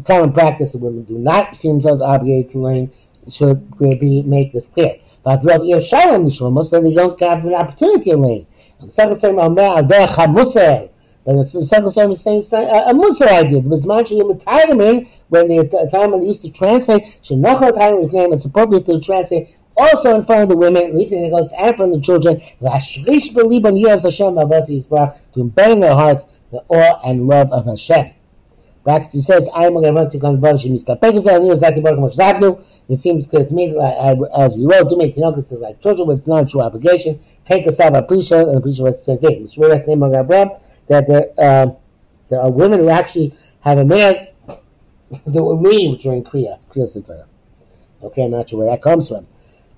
common 0.06 0.32
practice 0.32 0.74
of 0.74 0.82
women 0.82 1.04
do 1.04 1.18
not 1.18 1.58
see 1.58 1.68
themselves 1.68 2.02
obligated 2.02 2.52
to 2.54 2.60
learn 2.60 2.92
should 3.30 3.78
be 3.78 4.22
make 4.22 4.54
this 4.54 4.68
clear. 4.68 4.96
But 5.24 5.44
Rav 5.44 5.62
Yishalam 5.62 6.26
Mishlomo 6.26 6.66
said 6.66 6.86
they 6.86 6.94
don't 6.94 7.20
have 7.22 7.46
an 7.46 7.54
opportunity 7.54 8.12
to 8.12 8.18
learn. 8.18 8.48
But 8.80 8.88
the 11.36 11.66
second 11.66 11.92
Psalm 11.92 12.12
is 12.12 12.22
saying 12.22 12.44
a 12.52 12.94
musar 12.94 13.28
idea. 13.28 13.60
It 13.60 13.66
was 13.66 13.86
much 13.86 14.12
in 14.12 14.20
when 14.20 15.48
the 15.48 15.90
time 15.92 16.20
they 16.20 16.26
used 16.26 16.42
to 16.42 16.50
translate 16.50 17.04
shenachal 17.24 17.78
time 17.78 18.02
name, 18.12 18.34
it's 18.34 18.46
appropriate 18.46 18.88
to 18.88 19.00
translate 19.02 19.56
also 19.82 20.16
in 20.16 20.26
front 20.26 20.44
of 20.44 20.50
the 20.50 20.58
women, 20.58 20.98
leaving 20.98 21.24
it 21.24 21.32
goes 21.32 21.52
and 21.58 21.76
from 21.76 21.92
the 21.92 22.00
children. 22.00 22.42
To 25.34 25.44
embed 25.44 25.72
in 25.72 25.80
their 25.80 25.94
hearts 25.94 26.26
the 26.52 26.64
awe 26.68 27.10
and 27.10 27.28
love 27.28 27.52
of 27.52 27.66
Hashem. 27.66 28.12
Brackets, 28.84 29.14
he 29.14 29.22
says, 29.22 29.48
I 29.54 29.68
am 29.68 29.74
going 29.74 29.94
to 29.94 30.02
is 30.02 30.14
the 30.14 30.20
Zabnu. 30.20 32.64
It 32.90 33.00
seems 33.00 33.28
clear 33.28 33.46
to 33.46 33.54
me, 33.54 33.76
as 34.36 34.56
we 34.56 34.66
wrote, 34.66 34.90
do 34.90 34.98
make 34.98 35.16
Tinokus 35.16 35.52
like 35.60 35.82
children 35.82 36.08
with 36.08 36.28
non 36.28 36.48
true 36.48 36.62
obligation. 36.62 37.20
Take 37.48 37.68
us 37.68 37.74
a 37.74 37.78
sab 37.78 37.96
appreciate 37.96 38.48
and 38.48 38.58
appreciate 38.58 38.92
the 38.92 38.98
same 38.98 39.20
thing. 39.20 39.44
Which 39.44 39.58
really 39.58 39.76
that's 39.76 39.86
the 39.86 39.92
name 39.92 40.04
of 40.04 40.14
Abraham, 40.14 40.50
that 40.88 41.08
there, 41.08 41.30
uh, 41.38 41.68
there 42.30 42.42
are 42.42 42.52
women 42.52 42.80
who 42.80 42.90
actually 42.90 43.38
have 43.62 43.78
a 43.78 43.86
man 43.86 44.28
that 44.48 45.44
will 45.44 45.62
leave 45.62 46.00
during 46.00 46.24
Kriya, 46.24 46.60
Kriya 46.74 46.94
Sitara. 46.94 47.26
Okay, 48.04 48.24
I'm 48.24 48.32
not 48.32 48.50
sure 48.50 48.60
where 48.60 48.70
that 48.70 48.82
comes 48.82 49.08
from. 49.08 49.28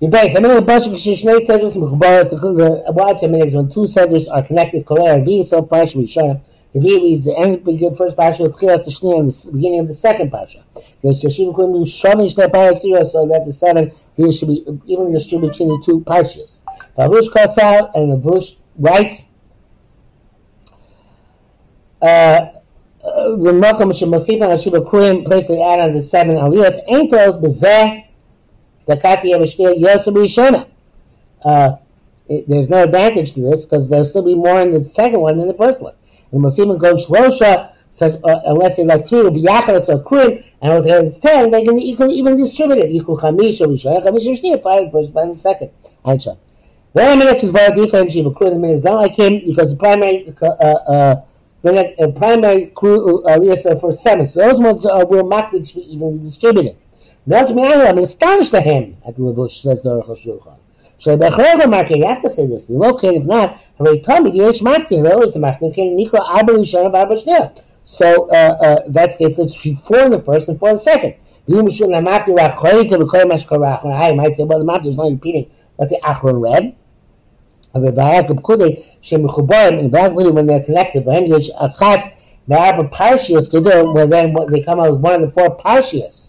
The 0.00 0.08
mean, 0.08 0.50
a 0.50 0.62
bunch 0.62 0.86
of 0.86 0.92
Shishnei 0.94 1.46
Seders, 1.46 1.74
Mechubaras, 1.74 2.30
the 2.30 2.92
watch, 2.92 3.22
I 3.22 3.26
mean, 3.28 3.52
when 3.52 3.70
two 3.70 3.80
Seders 3.82 4.28
are 4.30 4.42
connected, 4.42 4.84
Kolei, 4.84 5.24
V, 5.24 5.44
so 5.44 5.62
Parsha, 5.62 5.96
Rishonah. 5.96 6.40
The 6.74 6.80
V 6.80 7.00
reads 7.00 7.24
the 7.24 7.38
end 7.38 7.62
begin 7.64 7.94
first 7.94 8.16
parsha 8.16 8.46
of 8.46 8.56
Tchilas 8.56 8.84
Shni 8.84 9.20
and 9.20 9.32
the 9.32 9.52
beginning 9.52 9.78
of 9.78 9.86
the 9.86 9.94
second 9.94 10.32
parsha. 10.32 10.60
The 11.02 11.10
Shashim 11.10 11.54
Kulim 11.54 11.84
Shonish 11.84 12.34
the 12.34 12.48
Parasira 12.48 13.06
so 13.06 13.28
that 13.28 13.46
the 13.46 13.52
seven 13.52 13.92
these 14.16 14.36
should 14.36 14.48
be 14.48 14.64
evenly 14.86 15.12
distributed 15.12 15.52
between 15.52 15.68
the 15.68 15.82
two 15.86 16.00
parshas. 16.00 16.58
Baruch 16.96 17.32
calls 17.32 17.58
out 17.58 17.94
and 17.94 18.10
the 18.10 18.16
Bush 18.16 18.54
writes 18.76 19.22
uh, 22.02 22.04
uh 22.04 22.50
the 23.36 23.52
Malcolm 23.52 23.90
Shemosif 23.90 24.42
and 24.42 24.60
Hashiba 24.60 24.90
Kulim 24.90 25.24
place 25.24 25.46
the 25.46 25.62
add 25.62 25.78
on 25.78 25.92
the 25.92 26.02
seven 26.02 26.34
aliyahs 26.34 26.80
ain't 26.88 27.12
those 27.12 27.36
bezeh 27.36 28.03
the 28.86 28.96
Kati 28.96 29.32
Yavashtir 29.32 29.78
Yosef 29.78 30.14
Rishona. 30.14 30.68
Uh, 31.44 31.76
there's 32.28 32.70
no 32.70 32.82
advantage 32.82 33.34
to 33.34 33.40
this 33.42 33.64
because 33.64 33.88
there'll 33.88 34.06
still 34.06 34.22
be 34.22 34.34
more 34.34 34.60
in 34.60 34.72
the 34.72 34.84
second 34.84 35.20
one 35.20 35.38
than 35.38 35.46
the 35.46 35.54
first 35.54 35.80
one. 35.80 35.94
And 36.32 36.42
Mosim 36.42 36.78
goes 36.80 37.06
Shlosha, 37.06 37.72
uh, 38.00 38.40
unless 38.46 38.76
they 38.76 38.84
like 38.84 39.06
two 39.06 39.26
of 39.26 39.34
Yachalas 39.34 39.88
or 39.88 40.02
Krim, 40.02 40.42
and 40.62 40.82
with 40.82 40.90
it's 40.90 41.18
ten, 41.18 41.50
they 41.50 41.64
can 41.64 41.78
even 41.78 42.36
distribute 42.36 42.78
it. 42.78 42.90
Equal 42.90 43.18
Chamish 43.18 43.60
or 43.60 43.68
Rishon, 43.68 44.04
Chamish 44.04 44.26
or 44.26 44.34
Shnir, 44.34 44.62
five 44.62 44.90
first, 44.90 45.12
five 45.12 45.28
the 45.28 45.36
second. 45.36 45.70
Aisha. 46.04 46.38
Then 46.94 47.12
I'm 47.12 47.18
going 47.18 47.34
to 47.34 47.46
divide 47.46 47.76
the 47.76 47.84
Ephraim 47.84 48.08
Shiva 48.08 48.30
Krim, 48.30 48.50
the 48.50 48.58
minute 48.58 48.84
now 48.84 48.98
I 48.98 49.08
came 49.08 49.46
because 49.46 49.70
the 49.70 49.76
primary, 49.76 50.34
uh, 50.40 50.46
uh, 50.46 51.22
primary 52.16 52.66
crew, 52.66 53.24
uh, 53.24 53.80
for 53.80 53.92
seven. 53.92 54.26
So 54.26 54.40
those 54.40 54.60
ones 54.60 54.86
uh, 54.86 55.04
will 55.08 55.24
makbid 55.24 55.68
to 55.68 55.74
be 55.74 55.92
evenly 55.92 56.20
distributed. 56.20 56.76
I'm 57.26 57.98
astonished 57.98 58.52
at 58.52 58.64
him, 58.64 58.98
at 59.06 59.16
Ravush 59.16 59.62
says 59.62 59.82
the 59.82 59.90
Aruch 59.90 60.24
HaShulchan. 60.24 60.56
So 60.98 61.16
Bechrova 61.16 61.68
Marker, 61.68 61.96
you 61.96 62.06
have 62.06 62.22
to 62.22 62.30
say 62.30 62.46
this. 62.46 62.70
okay, 62.70 63.16
if 63.16 63.24
not, 63.24 63.58
care 63.80 63.92
if 63.94 64.04
not. 64.06 64.16
Hare 64.16 64.20
Tami, 64.20 64.34
Yesh 64.34 64.60
Marker, 64.60 64.96
a 64.96 65.38
Marker, 65.38 65.70
Ken 65.70 65.96
Nikra 65.96 66.38
Abba 66.38 66.52
Rishon 66.52 66.86
of 66.86 66.94
Abba 66.94 67.16
So 67.84 68.28
uh, 68.30 68.34
uh, 68.34 68.76
that's 68.88 69.16
the 69.16 69.28
difference 69.28 69.54
for 69.54 70.08
the 70.08 70.22
first 70.24 70.48
and 70.48 70.58
for 70.58 70.72
the 70.74 70.78
second. 70.78 71.14
You 71.46 71.62
might 71.62 71.72
say, 71.72 71.84
well, 71.84 71.98
the 74.58 74.64
Marker 74.64 74.88
is 74.88 74.96
not 74.96 75.10
repeating 75.10 75.50
what 75.76 75.88
the 75.88 76.00
Achron 76.02 76.42
read. 76.42 76.74
When 77.72 77.84
they're 80.46 80.62
connected, 80.62 81.06
language, 81.06 81.50
Achas, 81.60 82.12
the 82.48 82.58
Abba 82.60 82.88
Parshias, 82.88 83.48
Gedur, 83.48 83.92
where 83.94 84.06
then 84.06 84.34
they 84.50 84.62
come 84.62 84.80
out 84.80 84.92
with 84.92 85.00
one 85.00 85.22
of 85.22 85.22
the 85.22 85.30
four 85.32 85.56
Parshias. 85.56 86.28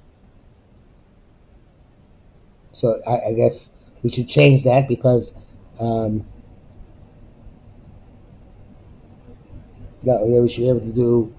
So 2.81 2.99
I, 3.05 3.27
I 3.27 3.33
guess 3.33 3.69
we 4.01 4.09
should 4.09 4.27
change 4.27 4.63
that 4.63 4.87
because 4.87 5.33
um, 5.79 6.25
that 10.01 10.19
way 10.19 10.39
we 10.39 10.49
should 10.49 10.61
be 10.61 10.69
able 10.69 10.79
to 10.79 10.91
do 10.91 11.33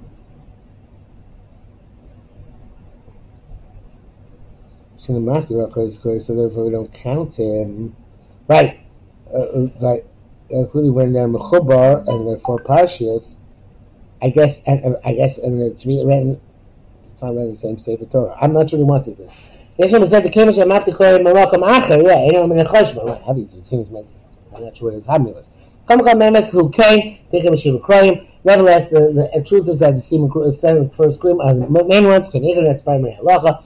cinematic 5.00 6.22
so 6.22 6.34
therefore 6.36 6.64
we 6.66 6.70
don't 6.70 6.94
count 6.94 7.34
him. 7.34 7.96
Right. 8.46 8.78
Uh, 9.34 9.38
uh 9.38 9.68
right. 9.80 10.04
Including 10.48 10.94
when 10.94 11.12
they're 11.12 11.26
mechubar 11.26 12.06
and 12.06 12.28
they're 12.28 12.38
four 12.38 12.60
parshias, 12.60 13.34
I 14.20 14.30
guess, 14.30 14.62
and, 14.64 14.96
I 15.04 15.14
guess, 15.14 15.38
and 15.38 15.60
it's 15.60 15.84
written, 15.84 16.40
it's 17.10 17.20
not 17.20 17.30
written 17.30 17.50
the 17.50 17.56
same 17.56 17.80
Sefer 17.80 18.04
Torah. 18.04 18.38
I'm 18.40 18.52
not 18.52 18.70
sure 18.70 18.78
who 18.78 18.86
wants 18.86 19.08
it 19.08 19.18
this. 19.18 19.32
Yeshem 19.78 20.08
said 20.08 20.24
the 20.24 20.30
Kemish 20.30 20.58
Amati 20.58 20.94
Koy 20.94 21.18
Morocco 21.18 21.56
Acher, 21.58 22.02
yeah, 22.02 22.18
in 22.18 22.58
a 22.58 22.64
Choshba, 22.64 23.06
right, 23.06 23.22
obviously, 23.24 23.60
it 23.60 23.66
seems 23.66 23.88
like, 23.88 24.06
I'm 24.54 24.64
not 24.64 24.76
sure 24.76 24.90
what 24.90 24.94
his 24.94 25.06
Hamni 25.06 25.34
was. 25.34 25.50
Come 25.88 26.00
come 26.04 26.18
Memes 26.18 26.50
who 26.50 26.70
came, 26.70 27.18
take 27.30 27.44
him 27.44 27.56
Shiva 27.56 27.78
Kroyim, 27.78 28.26
Nevertheless, 28.44 28.88
the, 28.88 29.30
the 29.32 29.44
truth 29.44 29.68
is 29.68 29.78
that 29.78 29.94
the 29.94 30.00
semen 30.00 30.52
seven 30.52 30.90
first 30.90 31.20
cream 31.20 31.40
are 31.40 31.50
uh, 31.50 31.54
the 31.54 31.84
main 31.84 32.06
ones. 32.06 32.28
Can 32.28 32.44
even 32.44 32.64
that's 32.64 32.82
primary 32.82 33.16
halacha. 33.20 33.62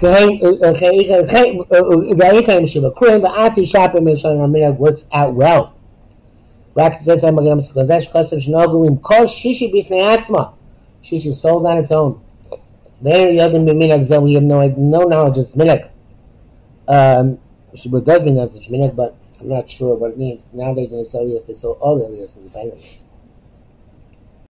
The 0.00 0.06
Eichaim 0.08 1.60
uh, 1.70 2.62
uh, 2.62 2.66
Shiva 2.66 2.90
Krim, 2.92 3.20
the 3.20 3.28
Ati 3.28 3.62
Shapim 3.66 4.00
Mishan 4.00 4.36
Aminag 4.38 4.78
works 4.78 5.04
out 5.12 5.34
well. 5.34 5.74
Rack 6.74 7.02
says 7.02 7.22
I'm 7.22 7.36
going 7.36 7.60
to 7.60 7.72
Kodesh 7.72 8.10
Kosev 8.10 8.46
Shnogulim 8.46 9.02
Kol 9.02 9.26
Shishi 9.26 9.70
Bifnei 9.72 10.16
Atzma. 10.16 10.54
Shishi 11.04 11.36
sold 11.36 11.66
on 11.66 11.76
its 11.76 11.92
own. 11.92 12.18
There 13.02 13.32
Yodim 13.32 13.66
B'Minag 13.66 14.06
Zeh, 14.06 14.22
we 14.22 14.34
have 14.34 14.44
no, 14.44 14.64
no 14.68 15.00
knowledge 15.00 15.36
of 15.36 15.46
Minag. 15.54 15.90
Um, 16.86 17.40
Shiva 17.74 18.00
does 18.00 18.22
mean 18.22 18.36
that's 18.36 18.54
Minag, 18.68 18.94
but 18.94 19.16
I'm 19.40 19.48
not 19.48 19.68
sure 19.68 19.96
what 19.96 20.12
it 20.12 20.18
means. 20.18 20.46
Nowadays 20.52 20.92
in 20.92 21.04
areas, 21.20 21.44
they 21.44 21.54
saw 21.54 21.72
all 21.72 21.98
the 21.98 22.04
areas 22.04 22.36
independently. 22.36 23.01